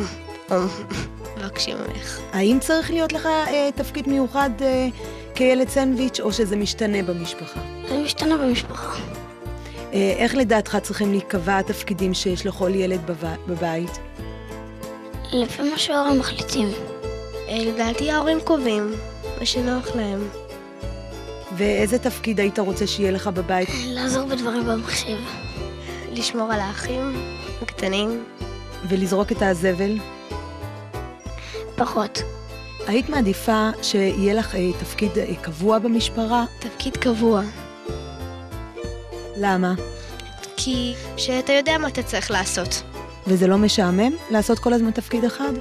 מבקשים 1.37 1.77
ממך. 1.77 2.21
האם 2.33 2.59
צריך 2.61 2.91
להיות 2.91 3.13
לך 3.13 3.27
אה, 3.27 3.69
תפקיד 3.75 4.09
מיוחד 4.09 4.51
כילד 5.35 5.69
סנדוויץ', 5.69 6.21
או 6.21 6.33
שזה 6.33 6.57
משתנה 6.57 7.03
במשפחה? 7.03 7.61
זה 7.89 7.99
משתנה 7.99 8.37
במשפחה. 8.37 8.99
איך 9.93 10.35
לדעתך 10.35 10.79
צריכים 10.83 11.11
להיקבע 11.11 11.59
התפקידים 11.59 12.15
שיש 12.15 12.47
לכל 12.47 12.71
ילד 12.75 13.07
בב... 13.07 13.35
בבית? 13.47 13.99
לפי 15.33 15.63
מה 15.71 15.79
שההורים 15.79 16.19
מחליטים. 16.19 16.69
אה, 17.49 17.59
לדעתי 17.59 18.11
ההורים 18.11 18.39
קובעים, 18.45 18.93
מה 19.41 19.47
שנוח 19.47 19.97
להם. 19.97 20.29
ואיזה 21.57 21.99
תפקיד 21.99 22.41
היית 22.41 22.59
רוצה 22.59 22.87
שיהיה 22.87 23.11
לך 23.11 23.27
בבית? 23.27 23.69
לעזור 23.87 24.27
בדברים 24.27 24.65
במחשב. 24.67 25.19
לשמור 26.13 26.53
על 26.53 26.61
האחים 26.61 27.13
הקטנים. 27.63 28.25
ולזרוק 28.89 29.33
את 29.33 29.43
הזבל? 29.43 29.99
פחות. 31.77 32.23
היית 32.87 33.09
מעדיפה 33.09 33.69
שיהיה 33.83 34.35
לך 34.35 34.55
אה, 34.55 34.71
תפקיד 34.81 35.19
אה, 35.19 35.35
קבוע 35.43 35.79
במשפחה? 35.79 36.45
תפקיד 36.59 36.97
קבוע. 36.97 37.43
למה? 39.37 39.75
כי 40.57 40.95
שאתה 41.17 41.53
יודע 41.53 41.79
מה 41.79 41.89
אתה 41.89 42.03
צריך 42.03 42.31
לעשות. 42.31 42.92
וזה 43.27 43.47
לא 43.47 43.59
משעמם 43.59 44.13
לעשות 44.31 44.59
כל 44.59 44.73
הזמן 44.73 44.91
תפקיד 44.91 45.25
אחד? 45.25 45.53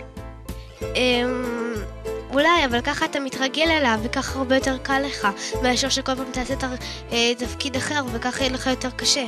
אמ... 0.95 1.62
אולי, 2.34 2.65
אבל 2.65 2.82
ככה 2.82 3.06
אתה 3.06 3.19
מתרגל 3.19 3.71
אליו, 3.71 4.00
וככה 4.04 4.39
הרבה 4.39 4.56
יותר 4.56 4.78
קל 4.78 5.00
לך, 5.00 5.28
מאשר 5.63 5.89
שכל 5.89 6.15
פעם 6.15 6.32
תעשה. 6.32 6.54
אה, 7.12 7.36
תפקיד 7.38 7.76
אחר, 7.76 8.02
וככה 8.12 8.43
יהיה 8.43 8.54
לך 8.54 8.67
יותר 8.67 8.89
קשה. 8.89 9.26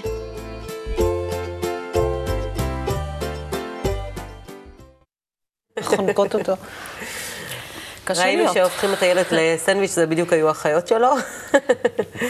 חונקות 5.81 6.35
אותו. 6.35 6.53
קשה 8.05 8.23
ראינו 8.23 8.41
להיות. 8.41 8.53
שהופכים 8.53 8.93
את 8.93 9.01
הילד 9.01 9.25
לסנדוויץ', 9.31 9.91
זה 9.91 10.07
בדיוק 10.07 10.33
היו 10.33 10.47
האחיות 10.47 10.87
שלו. 10.87 11.09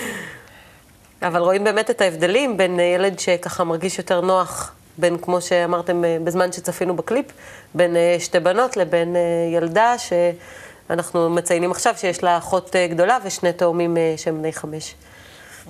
אבל 1.27 1.39
רואים 1.39 1.63
באמת 1.63 1.89
את 1.89 2.01
ההבדלים 2.01 2.57
בין 2.57 2.79
ילד 2.79 3.19
שככה 3.19 3.63
מרגיש 3.63 3.97
יותר 3.97 4.21
נוח, 4.21 4.73
בין, 4.97 5.17
כמו 5.17 5.41
שאמרתם 5.41 6.05
אה, 6.05 6.17
בזמן 6.23 6.51
שצפינו 6.51 6.95
בקליפ, 6.95 7.25
בין 7.73 7.95
אה, 7.95 8.15
שתי 8.19 8.39
בנות 8.39 8.77
לבין 8.77 9.15
אה, 9.15 9.21
ילדה 9.53 9.95
שאנחנו 9.97 11.29
מציינים 11.29 11.71
עכשיו 11.71 11.93
שיש 11.97 12.23
לה 12.23 12.37
אחות 12.37 12.75
גדולה 12.89 13.17
ושני 13.23 13.53
תאומים 13.53 13.97
שהם 14.17 14.37
בני 14.37 14.53
חמש. 14.53 14.95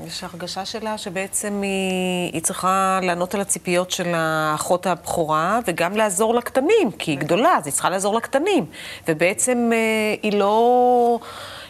יש 0.08 0.24
הרגשה 0.24 0.66
שלה 0.66 0.98
שבעצם 0.98 1.62
היא, 1.62 2.34
היא 2.34 2.42
צריכה 2.42 3.00
לענות 3.04 3.36
על 3.36 3.42
הציפיות 3.42 3.92
של 3.92 4.12
האחות 4.16 4.88
הבכורה 4.88 5.60
וגם 5.68 5.98
לעזור 5.98 6.36
לקטנים, 6.36 6.92
כי 7.00 7.12
היא 7.12 7.20
גדולה, 7.20 7.58
אז 7.58 7.66
היא 7.66 7.74
צריכה 7.74 7.90
לעזור 7.90 8.16
לקטנים. 8.16 8.66
ובעצם 9.08 9.72
היא 10.24 10.34
לא, 10.34 11.20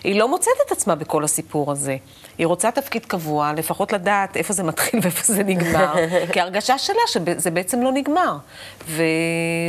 היא 0.04 0.20
לא 0.20 0.28
מוצאת 0.28 0.54
את 0.66 0.72
עצמה 0.72 0.96
בכל 0.96 1.24
הסיפור 1.24 1.72
הזה. 1.72 1.98
היא 2.38 2.48
רוצה 2.48 2.72
תפקיד 2.72 3.06
קבוע, 3.06 3.54
לפחות 3.54 3.94
לדעת 3.94 4.38
איפה 4.38 4.54
זה 4.54 4.64
מתחיל 4.64 5.00
ואיפה 5.04 5.34
זה 5.34 5.44
נגמר, 5.44 5.94
כי 6.34 6.40
ההרגשה 6.40 6.78
שלה 6.78 7.02
שזה 7.08 7.52
בעצם 7.52 7.82
לא 7.82 7.92
נגמר. 7.92 8.38
ו... 8.88 9.04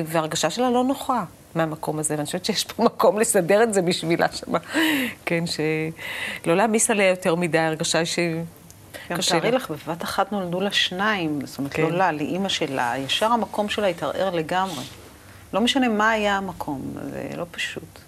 וההרגשה 0.07 0.51
שלה 0.51 0.71
לא 0.71 0.85
נוחה. 0.85 1.25
מהמקום 1.55 1.99
הזה, 1.99 2.15
ואני 2.15 2.27
חושבת 2.27 2.45
שיש 2.45 2.65
פה 2.65 2.85
מקום 2.89 3.19
לסדר 3.19 3.63
את 3.63 3.75
זה 3.75 3.83
בשבילה 3.83 4.27
שמה. 4.33 4.59
כן, 5.25 5.45
שלא 5.47 6.57
להעמיס 6.57 6.91
עליה 6.91 7.09
יותר 7.09 7.35
מדי, 7.35 7.59
הרגשה 7.59 8.05
ש... 8.05 8.19
גם 9.11 9.19
קשה 9.19 9.41
תארי. 9.41 9.51
לך, 9.51 9.71
בבת 9.71 10.03
אחת 10.03 10.33
נולדו 10.33 10.61
לה 10.61 10.73
שניים, 10.73 11.41
זאת 11.47 11.59
אומרת, 11.59 11.73
כן. 11.73 11.83
לא 11.83 11.91
לה, 11.91 12.13
לאימא 12.13 12.49
שלה, 12.49 12.95
ישר 12.99 13.27
המקום 13.27 13.69
שלה 13.69 13.87
התערער 13.87 14.31
לגמרי. 14.31 14.85
לא 15.53 15.61
משנה 15.61 15.89
מה 15.89 16.11
היה 16.11 16.37
המקום, 16.37 16.95
זה 17.11 17.29
לא 17.37 17.47
פשוט. 17.51 17.99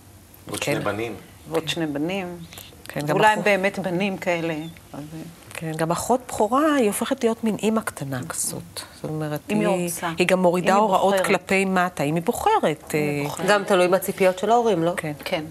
עוד 0.50 0.60
כן. 0.60 0.72
שני 0.72 0.84
בנים. 0.84 1.14
ועוד 1.50 1.68
שני 1.68 1.86
בנים, 1.86 2.36
כן, 2.88 3.06
גם 3.06 3.16
אולי 3.16 3.26
הם 3.26 3.42
באמת 3.42 3.78
בנים 3.78 4.16
כאלה. 4.16 4.54
אז, 4.92 5.00
כן, 5.54 5.72
גם 5.76 5.90
אחות 5.90 6.20
בכורה, 6.28 6.74
היא 6.74 6.86
הופכת 6.86 7.24
להיות 7.24 7.44
מין 7.44 7.56
אימא 7.62 7.80
קטנה 7.80 8.20
כזאת. 8.28 8.62
זאת 8.94 9.10
אומרת, 9.10 9.40
היא 9.48 9.66
רוצה. 9.66 10.10
היא 10.18 10.26
גם 10.26 10.38
מורידה 10.42 10.74
היא 10.74 10.80
הוראות 10.80 11.14
בוחרת. 11.14 11.26
כלפי 11.26 11.64
מטה, 11.64 12.02
אם 12.02 12.14
היא 12.14 12.22
בוחרת. 12.22 12.94
אה, 12.94 13.44
גם 13.48 13.64
תלוי 13.64 13.88
בציפיות 13.88 14.38
של 14.38 14.50
ההורים, 14.50 14.84
לא? 14.84 14.92
כן. 14.96 15.12
כן. 15.24 15.44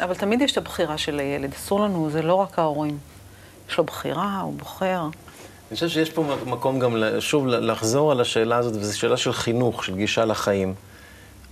אבל 0.00 0.14
תמיד 0.14 0.42
יש 0.42 0.52
את 0.52 0.56
הבחירה 0.56 0.98
של 0.98 1.18
הילד, 1.18 1.52
אסור 1.52 1.80
לנו, 1.80 2.10
זה 2.10 2.22
לא 2.22 2.34
רק 2.34 2.58
ההורים. 2.58 2.98
יש 3.70 3.78
לו 3.78 3.84
בחירה, 3.84 4.40
הוא 4.40 4.54
בוחר. 4.54 5.00
אני 5.02 5.74
חושב 5.74 5.88
שיש 5.88 6.10
פה 6.10 6.24
מקום 6.46 6.78
גם, 6.78 6.96
שוב, 7.20 7.46
לחזור 7.46 8.12
על 8.12 8.20
השאלה 8.20 8.56
הזאת, 8.56 8.74
וזו 8.76 8.98
שאלה 8.98 9.16
של 9.16 9.32
חינוך, 9.32 9.84
של 9.84 9.96
גישה 9.96 10.24
לחיים. 10.24 10.74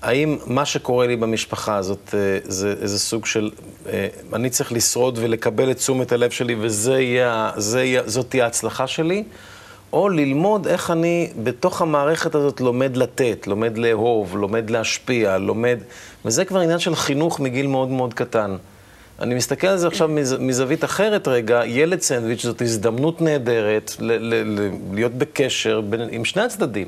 האם 0.03 0.39
מה 0.47 0.65
שקורה 0.65 1.07
לי 1.07 1.17
במשפחה 1.17 1.77
הזאת 1.77 2.15
אה, 2.15 2.39
זה 2.45 2.75
איזה 2.83 2.99
סוג 2.99 3.27
של, 3.27 3.51
אה, 3.89 4.09
אני 4.33 4.51
צריך 4.51 4.73
לשרוד 4.73 5.19
ולקבל 5.23 5.71
את 5.71 5.77
תשומת 5.77 6.13
הלב 6.13 6.31
שלי 6.31 6.57
וזה 6.61 7.01
יהיה, 7.01 7.51
זה 7.57 7.85
יהיה, 7.85 8.03
זאת 8.07 8.31
תהיה 8.31 8.45
ההצלחה 8.45 8.87
שלי, 8.87 9.25
או 9.93 10.09
ללמוד 10.09 10.67
איך 10.67 10.91
אני 10.91 11.31
בתוך 11.43 11.83
המערכת 11.83 12.35
הזאת 12.35 12.61
לומד 12.61 12.97
לתת, 12.97 13.47
לומד 13.47 13.79
לאהוב, 13.79 14.37
לומד 14.37 14.71
להשפיע, 14.71 15.39
לומד... 15.39 15.79
וזה 16.25 16.45
כבר 16.45 16.61
עניין 16.61 16.79
של 16.79 16.95
חינוך 16.95 17.41
מגיל 17.41 17.67
מאוד 17.67 17.89
מאוד 17.89 18.15
קטן. 18.15 18.57
אני 19.21 19.35
מסתכל 19.35 19.67
על 19.67 19.77
זה 19.77 19.87
עכשיו 19.87 20.09
מז, 20.09 20.37
מזווית 20.41 20.85
אחרת 20.85 21.29
רגע, 21.29 21.63
ילד 21.67 22.01
סנדוויץ' 22.01 22.43
זאת 22.43 22.63
הזדמנות 22.63 23.21
נהדרת 23.21 23.97
ל, 24.01 24.13
ל, 24.13 24.61
ל, 24.61 24.71
להיות 24.93 25.13
בקשר 25.13 25.81
בין, 25.81 26.01
עם 26.11 26.25
שני 26.25 26.43
הצדדים. 26.43 26.87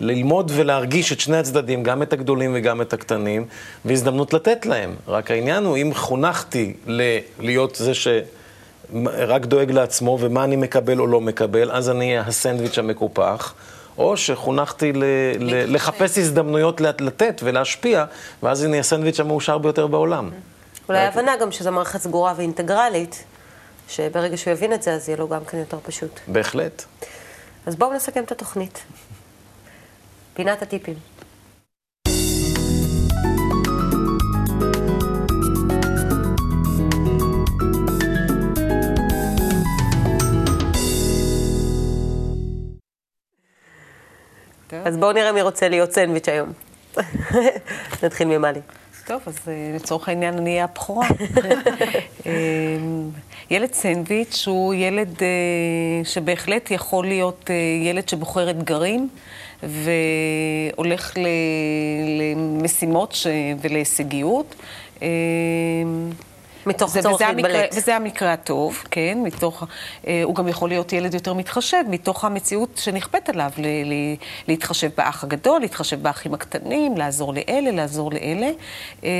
ללמוד 0.00 0.52
ולהרגיש 0.54 1.12
את 1.12 1.20
שני 1.20 1.36
הצדדים, 1.36 1.82
גם 1.82 2.02
את 2.02 2.12
הגדולים 2.12 2.52
וגם 2.54 2.80
את 2.80 2.92
הקטנים, 2.92 3.46
והזדמנות 3.84 4.34
לתת 4.34 4.66
להם. 4.66 4.94
רק 5.08 5.30
העניין 5.30 5.64
הוא, 5.64 5.76
אם 5.76 5.90
חונכתי 5.94 6.74
ל- 6.86 7.00
להיות 7.38 7.74
זה 7.74 7.92
שרק 7.94 9.44
דואג 9.46 9.70
לעצמו 9.70 10.18
ומה 10.20 10.44
אני 10.44 10.56
מקבל 10.56 11.00
או 11.00 11.06
לא 11.06 11.20
מקבל, 11.20 11.70
אז 11.70 11.90
אני 11.90 12.08
אהיה 12.10 12.20
הסנדוויץ' 12.26 12.78
המקופח. 12.78 13.54
או 13.98 14.16
שחונכתי 14.16 14.92
ל- 14.92 15.04
ל- 15.38 15.74
לחפש 15.74 16.18
הזדמנויות 16.18 16.80
לת- 16.80 17.00
לתת 17.00 17.40
ולהשפיע, 17.44 18.04
ואז 18.42 18.64
אני 18.64 18.78
הסנדוויץ' 18.78 19.20
המאושר 19.20 19.58
ביותר 19.58 19.86
בעולם. 19.86 20.30
אולי 20.88 20.98
הבנה 21.06 21.36
גם 21.40 21.52
שזו 21.52 21.72
מערכת 21.72 22.00
סגורה 22.00 22.34
ואינטגרלית, 22.36 23.24
שברגע 23.88 24.36
שהוא 24.36 24.52
יבין 24.52 24.72
את 24.72 24.82
זה, 24.82 24.92
אז 24.94 25.08
יהיה 25.08 25.18
לו 25.18 25.28
גם 25.28 25.44
כן 25.44 25.58
יותר 25.58 25.78
פשוט. 25.82 26.20
בהחלט. 26.28 26.84
אז 27.66 27.76
בואו 27.76 27.92
נסכם 27.94 28.24
את 28.24 28.32
התוכנית. 28.32 28.78
פינת 30.38 30.62
הטיפים. 30.62 30.94
אז 44.84 44.96
בואו 44.96 45.12
נראה 45.12 45.32
מי 45.32 45.42
רוצה 45.42 45.68
להיות 45.68 45.92
סנדוויץ' 45.92 46.28
היום. 46.28 46.52
נתחיל 48.02 48.28
ממלי. 48.28 48.60
טוב, 49.06 49.22
אז 49.26 49.38
אה, 49.48 49.72
לצורך 49.74 50.08
העניין 50.08 50.38
אני 50.38 50.50
אהיה 50.50 50.64
הבכורה. 50.64 51.06
אה, 52.26 52.32
ילד 53.50 53.72
סנדוויץ' 53.72 54.44
הוא 54.46 54.74
ילד 54.74 55.22
אה, 55.22 56.04
שבהחלט 56.04 56.70
יכול 56.70 57.06
להיות 57.06 57.50
ילד 57.84 58.08
שבוחר 58.08 58.50
אתגרים 58.50 59.08
והולך 59.62 61.16
למשימות 62.36 63.12
ש- 63.12 63.26
ולהישגיות. 63.60 64.54
מתוך 66.68 66.90
זה, 66.90 67.02
צורך 67.02 67.20
להתבלט. 67.20 67.74
וזה 67.76 67.96
המקרה 67.96 68.32
הטוב, 68.32 68.84
כן, 68.90 69.18
מתוך, 69.22 69.64
אה, 70.06 70.20
הוא 70.24 70.34
גם 70.34 70.48
יכול 70.48 70.68
להיות 70.68 70.92
ילד 70.92 71.14
יותר 71.14 71.34
מתחשב, 71.34 71.82
מתוך 71.88 72.24
המציאות 72.24 72.68
שנכפית 72.76 73.28
עליו, 73.28 73.50
ל, 73.58 73.66
ל, 73.66 73.94
להתחשב 74.48 74.90
באח 74.96 75.24
הגדול, 75.24 75.60
להתחשב 75.60 76.02
באחים 76.02 76.34
הקטנים, 76.34 76.96
לעזור 76.96 77.34
לאלה, 77.34 77.70
לעזור 77.70 78.10
לאלה. 78.12 78.50
אה, 79.04 79.10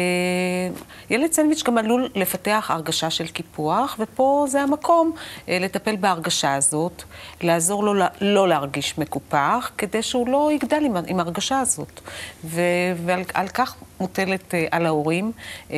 ילד 1.11 1.33
סנדוויץ' 1.33 1.63
גם 1.63 1.79
עלול 1.79 2.09
לפתח 2.15 2.71
הרגשה 2.75 3.11
של 3.11 3.27
קיפוח, 3.27 3.97
ופה 3.99 4.47
זה 4.49 4.61
המקום 4.61 5.13
אה, 5.49 5.59
לטפל 5.61 5.97
בהרגשה 5.97 6.55
הזאת, 6.55 7.03
לעזור 7.41 7.85
לו 7.85 7.95
ל- 7.95 8.07
לא 8.21 8.49
להרגיש 8.49 8.99
מקופח, 8.99 9.71
כדי 9.79 10.03
שהוא 10.03 10.29
לא 10.29 10.51
יגדל 10.53 10.83
עם, 10.85 10.97
עם 11.07 11.21
ההרגשה 11.21 11.61
הזאת. 11.61 12.01
ו, 12.45 12.61
ועל 13.05 13.23
על 13.35 13.49
כך 13.49 13.75
מוטלת 14.01 14.55
אה, 14.55 14.67
על 14.71 14.87
ההורים 14.87 15.33
אה, 15.71 15.77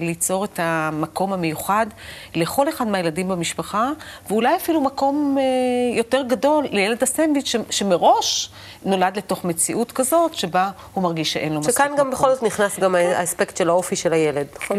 ליצור 0.00 0.44
את 0.44 0.60
המקום 0.62 1.05
המיוחד 1.18 1.86
לכל 2.34 2.68
אחד 2.68 2.86
מהילדים 2.86 3.28
במשפחה, 3.28 3.90
ואולי 4.30 4.56
אפילו 4.56 4.80
מקום 4.80 5.36
אה, 5.38 5.42
יותר 5.98 6.22
גדול 6.22 6.66
לילד 6.70 7.02
הסנדוויץ' 7.02 7.46
ש- 7.46 7.56
שמראש 7.70 8.50
נולד 8.84 9.16
לתוך 9.16 9.44
מציאות 9.44 9.92
כזאת, 9.92 10.34
שבה 10.34 10.70
הוא 10.94 11.02
מרגיש 11.02 11.32
שאין 11.32 11.52
לו 11.52 11.60
מספיק 11.60 11.74
שכאן 11.74 11.86
גם 11.86 12.10
מקום. 12.10 12.10
בכל 12.10 12.34
זאת 12.34 12.42
נכנס 12.42 12.78
גם 12.78 12.94
האספקט 12.94 13.56
של 13.56 13.68
האופי 13.68 13.96
של 13.96 14.12
הילד, 14.12 14.46
נכון? 14.62 14.78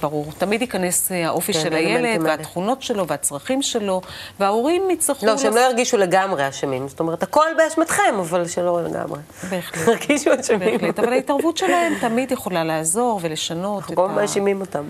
ברור. 0.00 0.26
תמיד 0.38 0.60
ייכנס 0.60 1.12
אה, 1.12 1.26
האופי 1.26 1.52
כן, 1.52 1.60
של 1.60 1.74
הילד, 1.74 2.04
האלה. 2.04 2.24
והתכונות 2.24 2.82
שלו, 2.82 3.06
והצרכים 3.06 3.62
שלו, 3.62 4.00
וההורים 4.40 4.90
יצטרכו... 4.90 5.26
לא, 5.26 5.38
שהם 5.38 5.50
לס- 5.50 5.56
לא 5.56 5.60
ירגישו 5.60 5.96
לגמרי 5.96 6.48
אשמים. 6.48 6.88
זאת 6.88 7.00
אומרת, 7.00 7.22
הכל 7.22 7.46
באשמתכם, 7.56 8.14
אבל 8.20 8.48
שלא 8.48 8.84
לגמרי. 8.84 9.20
בהחלט. 9.50 9.88
ירגישו 9.88 10.30
אשמים. 10.40 10.78
בהחלט, 10.80 10.98
אבל 10.98 11.12
ההתערבות 11.12 11.56
שלהם 11.56 11.92
תמיד 12.00 12.32
יכולה 12.32 12.64
לעזור 12.64 13.20
ולשנות 13.22 13.78
אנחנו 13.78 13.92
את 13.92 13.96
כל 13.96 14.02
ה... 14.02 14.06
הזמן 14.06 14.20
מאשימים 14.22 14.60
אותם. 14.60 14.84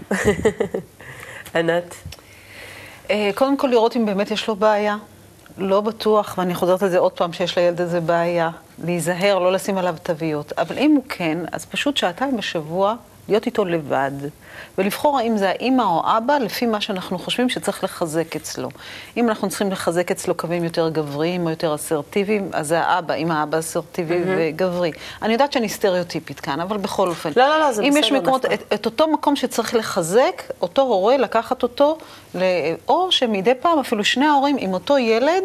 ענת? 1.55 1.95
אה, 3.11 3.31
קודם 3.35 3.57
כל 3.57 3.67
לראות 3.67 3.97
אם 3.97 4.07
באמת 4.07 4.31
יש 4.31 4.49
לו 4.49 4.57
בעיה. 4.57 4.97
לא 5.59 5.81
בטוח, 5.81 6.35
ואני 6.39 6.55
חוזרת 6.55 6.83
על 6.83 6.89
זה 6.89 6.99
עוד 6.99 7.13
פעם, 7.13 7.33
שיש 7.33 7.59
לילד 7.59 7.81
הזה 7.81 8.01
בעיה. 8.01 8.51
להיזהר, 8.85 9.39
לא 9.39 9.53
לשים 9.53 9.79
עליו 9.79 9.95
תוויות. 10.03 10.53
אבל 10.59 10.79
אם 10.79 10.93
הוא 10.97 11.05
כן, 11.09 11.39
אז 11.53 11.65
פשוט 11.67 11.97
שעתיים 11.97 12.37
בשבוע 12.37 12.95
להיות 13.29 13.47
איתו 13.47 13.65
לבד, 13.65 14.11
ולבחור 14.79 15.19
האם 15.19 15.37
זה 15.37 15.49
האימא 15.49 15.83
או 15.83 16.03
אבא, 16.05 16.39
לפי 16.39 16.67
מה 16.67 16.81
שאנחנו 16.81 17.19
חושבים 17.19 17.49
שצריך 17.49 17.85
לחזק 17.85 18.37
אצלו. 18.37 18.69
אם 19.17 19.29
אנחנו 19.29 19.49
צריכים 19.49 19.71
לחזק 19.71 20.11
אצלו 20.11 20.35
קווים 20.35 20.65
יותר 20.65 20.89
גבריים 20.89 21.45
או 21.47 21.51
יותר 21.51 21.75
אסרטיביים, 21.75 22.51
אז 22.53 22.69
זה 22.69 22.81
האבא, 22.81 23.15
אם 23.15 23.31
האבא 23.31 23.59
אסרטיבי 23.59 24.23
וגברי. 24.27 24.93
אני 25.23 25.33
יודעת 25.33 25.53
שאני 25.53 25.69
סטריאוטיפית 25.69 26.41
כאן, 26.41 26.61
אבל 26.61 26.77
בכל 26.77 27.09
אופן. 27.09 27.31
לא, 27.37 27.49
לא, 27.49 27.59
לא, 27.59 27.73
זה 27.73 27.83
אם 27.83 27.97
יש 27.97 28.07
בסדר 28.07 28.21
מקומות. 28.21 28.45
את, 28.45 28.73
את 28.75 28.87
אותו 28.87 29.09
מקום 29.09 29.37
שצריך 29.37 29.75
לחזק, 29.75 30.43
אותו 30.61 30.83
הורה, 30.83 31.17
לקחת 31.17 31.63
אותו, 31.63 31.99
או 32.89 33.13
שמדי 33.13 33.55
פעם 33.61 33.79
אפילו 33.79 34.05
שני 34.05 34.27
ההורים 34.27 34.57
עם 34.59 34.75
אותו 34.75 34.99
ילד, 34.99 35.45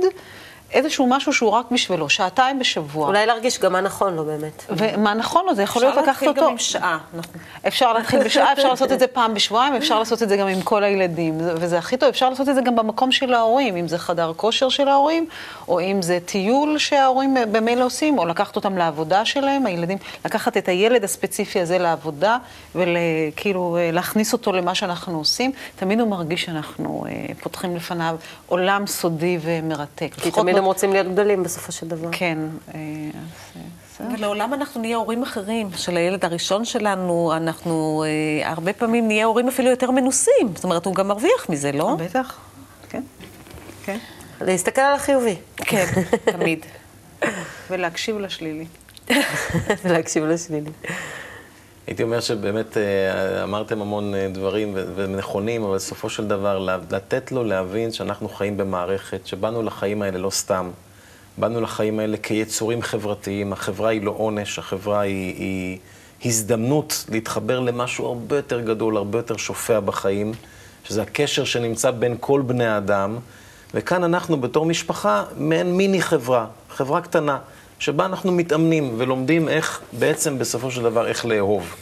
איזשהו 0.71 1.08
משהו 1.10 1.34
שהוא 1.34 1.49
רק 1.49 1.65
בשבילו, 1.71 2.10
שעתיים 2.10 2.60
בשבוע. 2.60 3.08
אולי 3.08 3.25
להרגיש 3.25 3.60
גם 3.60 3.73
מה 3.73 3.82
נכון 3.82 4.15
לו 4.15 4.25
באמת. 4.25 4.65
ומה 4.69 5.13
נכון 5.13 5.45
לו, 5.45 5.56
זה 5.56 5.63
יכול 5.63 5.82
להיות 5.82 5.91
אפשר 5.97 6.01
לקחת 6.01 6.21
להתחיל 6.21 6.30
אותו. 6.30 6.41
גם 6.41 6.51
עם 6.51 6.58
שעה. 6.58 6.97
אנחנו- 7.15 7.39
אפשר 7.67 7.93
להתחיל 7.93 8.23
בשעה, 8.23 8.53
אפשר 8.53 8.69
לעשות 8.69 8.91
את 8.91 8.99
זה 8.99 9.08
פעם 9.08 9.34
בשבועיים, 9.34 9.73
אפשר 9.73 9.99
לעשות 9.99 10.23
את 10.23 10.30
זה 10.30 10.38
גם 10.38 10.47
עם 10.47 10.62
כל 10.62 10.84
הילדים, 10.84 11.39
זה- 11.39 11.53
וזה 11.58 11.77
הכי 11.77 11.97
טוב, 11.97 12.10
אפשר 12.10 12.30
לעשות 12.30 12.49
את 12.49 12.56
זה 12.56 12.62
גם 12.62 12.75
במקום 12.75 13.12
של 13.12 13.34
ההורים, 13.34 13.77
אם 13.77 13.88
זה 13.88 13.97
חדר 13.97 14.32
כושר 14.36 14.69
של 14.69 14.88
ההורים, 14.88 15.27
או 15.67 15.80
אם 15.82 16.01
זה 16.01 16.19
טיול 16.25 16.77
שההורים 16.77 17.38
במילא 17.51 17.86
עושים, 17.86 18.17
או 18.19 18.25
לקחת 18.25 18.56
אותם 18.56 18.77
לעבודה 18.77 19.25
שלהם, 19.25 19.65
הילדים, 19.65 19.97
לקחת 20.25 20.58
את 20.58 20.67
הילד 20.67 21.03
הספציפי 21.03 21.60
הזה 21.62 21.77
לעבודה, 21.77 22.38
וכאילו 22.75 23.77
להכניס 23.93 24.34
אותו 24.34 24.51
למה 24.51 24.75
שאנחנו 24.75 25.17
עושים, 25.17 25.51
תמיד 25.75 25.99
הוא 25.99 26.08
מרגיש 26.10 26.43
שאנחנו 26.45 27.06
אה, 27.10 27.12
פותחים 27.41 27.75
לפניו 27.75 28.15
עולם 28.47 28.88
סודי 28.88 29.39
ומרתק. 29.41 30.12
כי 30.21 30.32
תמיד 30.32 30.57
ב- 30.58 30.60
הם 30.60 30.65
רוצים 30.65 30.93
להיות 30.93 31.08
גדולים 31.08 31.43
בסופו 31.43 31.72
של 31.72 31.88
דבר. 31.88 32.10
כן, 32.12 32.38
אה, 32.74 32.80
אה. 34.02 34.06
ולעולם 34.13 34.54
אנחנו 34.54 34.82
נהיה 34.82 34.98
הורים 34.98 35.24
אחרים 35.24 35.70
של 35.76 35.98
הילד 35.98 36.26
הראשון 36.26 36.65
שלנו, 36.65 37.34
אנחנו 37.38 38.04
אה, 38.08 38.50
הרבה 38.50 38.74
פעמים 38.74 39.08
נהיה 39.08 39.26
הורים 39.26 39.48
אפילו 39.48 39.70
יותר 39.70 39.91
מנוסים. 39.91 40.48
זאת 40.56 40.63
אומרת, 40.63 40.86
הוא 40.86 40.96
גם 40.96 41.08
מרוויח 41.08 41.50
מזה, 41.50 41.72
לא? 41.72 41.96
בטח, 42.00 42.38
כן, 42.89 43.04
כן. 43.86 43.98
להסתכל 44.41 44.82
על 44.82 44.93
החיובי. 44.96 45.36
כן, 45.58 45.86
תמיד. 46.32 46.65
ולהקשיב 47.70 48.17
לשלילי. 48.20 48.65
ולהקשיב 49.84 50.24
לשלילי. 50.24 50.70
הייתי 51.88 52.04
אומר 52.04 52.19
שבאמת 52.19 52.78
אה, 52.78 53.43
אמרתם 53.43 53.82
המון 53.82 54.15
אה, 54.15 54.28
דברים 54.34 54.73
ונכונים, 54.95 55.63
אבל 55.63 55.76
בסופו 55.76 56.10
של 56.10 56.28
דבר 56.28 56.80
לתת 56.91 57.32
לו 57.32 57.43
להבין 57.43 57.91
שאנחנו 57.91 58.30
חיים 58.30 58.58
במערכת, 58.58 59.28
שבאנו 59.28 59.63
לחיים 59.63 60.02
האלה 60.02 60.17
לא 60.17 60.30
סתם. 60.30 60.71
באנו 61.38 61.62
לחיים 61.62 62.00
האלה 62.00 62.17
כיצורים 62.17 62.82
חברתיים, 62.82 63.54
החברה 63.54 63.89
היא 63.89 64.04
לא 64.04 64.13
עונש, 64.17 64.60
החברה 64.60 65.00
היא, 65.00 65.36
היא 65.38 65.78
הזדמנות 66.26 67.06
להתחבר 67.10 67.60
למשהו 67.60 68.06
הרבה 68.06 68.36
יותר 68.36 68.62
גדול, 68.62 68.97
הרבה 68.97 69.19
יותר 69.19 69.38
שופע 69.38 69.80
בחיים, 69.80 70.34
שזה 70.84 71.02
הקשר 71.02 71.43
שנמצא 71.43 71.91
בין 71.91 72.15
כל 72.19 72.41
בני 72.41 72.65
האדם, 72.65 73.17
וכאן 73.73 74.04
אנחנו 74.04 74.41
בתור 74.41 74.65
משפחה 74.65 75.23
מעין 75.38 75.78
מיני 75.78 76.02
חברה, 76.02 76.45
חברה 76.69 77.02
קטנה, 77.02 77.38
שבה 77.79 78.05
אנחנו 78.05 78.31
מתאמנים 78.31 78.93
ולומדים 78.97 79.49
איך 79.49 79.81
בעצם 79.93 80.39
בסופו 80.39 80.71
של 80.71 80.83
דבר 80.83 81.07
איך 81.07 81.25
לאהוב. 81.25 81.75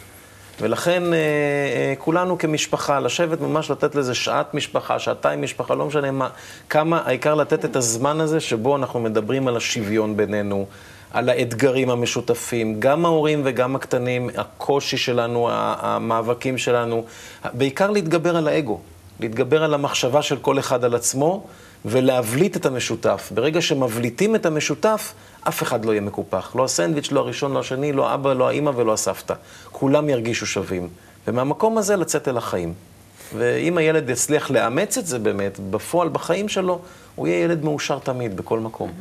ולכן 0.62 1.14
אה, 1.14 1.18
אה, 1.18 1.94
כולנו 1.98 2.38
כמשפחה, 2.38 3.00
לשבת 3.00 3.42
ממש 3.42 3.72
לתת 3.72 3.96
לזה 3.96 4.16
שעת 4.16 4.54
משפחה, 4.54 5.00
שעתיים 5.00 5.42
משפחה, 5.42 5.76
לא 5.76 5.86
משנה 5.86 6.12
מה, 6.12 6.30
כמה, 6.70 7.02
העיקר 7.06 7.36
לתת 7.36 7.66
את 7.66 7.76
הזמן 7.76 8.20
הזה 8.20 8.40
שבו 8.40 8.76
אנחנו 8.76 9.00
מדברים 9.00 9.48
על 9.48 9.58
השוויון 9.58 10.18
בינינו, 10.18 10.66
על 11.12 11.30
האתגרים 11.30 11.90
המשותפים, 11.90 12.80
גם 12.80 13.06
ההורים 13.06 13.42
וגם 13.46 13.76
הקטנים, 13.76 14.30
הקושי 14.38 14.98
שלנו, 14.98 15.48
המאבקים 15.52 16.58
שלנו, 16.58 17.06
בעיקר 17.54 17.92
להתגבר 17.92 18.38
על 18.38 18.48
האגו, 18.48 18.80
להתגבר 19.20 19.64
על 19.64 19.74
המחשבה 19.74 20.22
של 20.22 20.38
כל 20.38 20.60
אחד 20.60 20.84
על 20.84 20.96
עצמו 20.96 21.44
ולהבליט 21.86 22.58
את 22.58 22.66
המשותף. 22.66 23.32
ברגע 23.36 23.62
שמבליטים 23.62 24.36
את 24.36 24.46
המשותף, 24.46 25.14
אף 25.48 25.64
אחד 25.64 25.86
לא 25.86 25.92
יהיה 25.92 26.02
מקופח. 26.02 26.52
לא 26.56 26.66
הסנדוויץ', 26.66 27.12
לא 27.12 27.20
הראשון, 27.20 27.54
לא 27.54 27.60
השני, 27.60 27.94
לא 27.94 28.14
אבא, 28.14 28.34
לא 28.34 28.48
האימא 28.48 28.72
ולא 28.76 28.94
הסבתא. 28.94 29.34
כולם 29.72 30.10
ירגישו 30.10 30.46
שווים. 30.46 30.90
ומהמקום 31.28 31.78
הזה 31.78 31.96
לצאת 31.96 32.28
אל 32.28 32.38
החיים. 32.38 32.74
ואם 33.38 33.78
הילד 33.78 34.10
יצליח 34.10 34.52
לאמץ 34.52 34.98
את 34.98 35.06
זה 35.06 35.20
באמת, 35.20 35.60
בפועל, 35.60 36.10
בחיים 36.10 36.50
שלו, 36.50 36.80
הוא 37.16 37.28
יהיה 37.28 37.44
ילד 37.44 37.64
מאושר 37.64 38.00
תמיד, 38.00 38.38
בכל 38.38 38.60
מקום. 38.60 38.92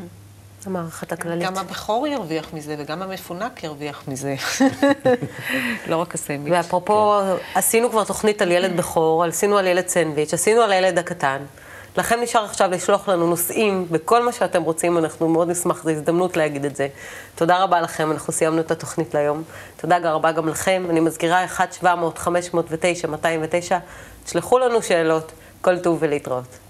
המערכת 0.67 1.13
הכללית. 1.13 1.47
גם 1.47 1.57
הבכור 1.59 2.07
ירוויח 2.07 2.53
מזה, 2.53 2.77
וגם 2.79 3.03
המפונק 3.03 3.65
ירוויח 3.65 4.03
מזה. 4.09 4.35
לא 5.89 5.97
רק 5.97 6.15
הסנדוויץ'. 6.15 6.53
ואפרופו, 6.53 7.21
עשינו 7.55 7.91
כבר 7.91 8.05
תוכנית 8.05 8.43
על 8.43 8.51
ילד 8.51 8.77
בכור, 8.77 9.25
עשינו 9.25 9.59
על 9.59 9.67
ילד 9.67 9.89
סנדוויץ', 9.89 10.35
עשינו 10.35 10.61
על 10.61 10.73
הילד 10.73 10.99
הקטן. 10.99 11.39
לכם 11.97 12.21
נשאר 12.23 12.45
עכשיו 12.45 12.71
לשלוח 12.71 13.09
לנו 13.09 13.27
נושאים 13.27 13.87
בכל 13.91 14.25
מה 14.25 14.33
שאתם 14.33 14.63
רוצים, 14.63 14.99
אנחנו 14.99 15.29
מאוד 15.29 15.49
נשמח, 15.49 15.83
זו 15.85 15.91
הזדמנות 15.91 16.37
להגיד 16.37 16.65
את 16.65 16.77
זה. 16.77 16.89
תודה 17.35 17.63
רבה 17.63 17.81
לכם, 17.81 18.13
אנחנו 18.13 18.33
סיימנו 18.33 18.61
את 18.61 18.71
התוכנית 18.71 19.15
להיום. 19.15 19.43
תודה 19.77 20.13
רבה 20.13 20.33
גם 20.33 20.49
לכם. 20.49 20.87
אני 20.91 21.01
מזכירה 21.01 21.45
1-700-509-209, 21.83 21.87
תשלחו 24.25 24.59
לנו 24.59 24.83
שאלות, 24.83 25.33
כל 25.61 25.79
טוב 25.79 25.99
ולהתראות. 26.01 26.64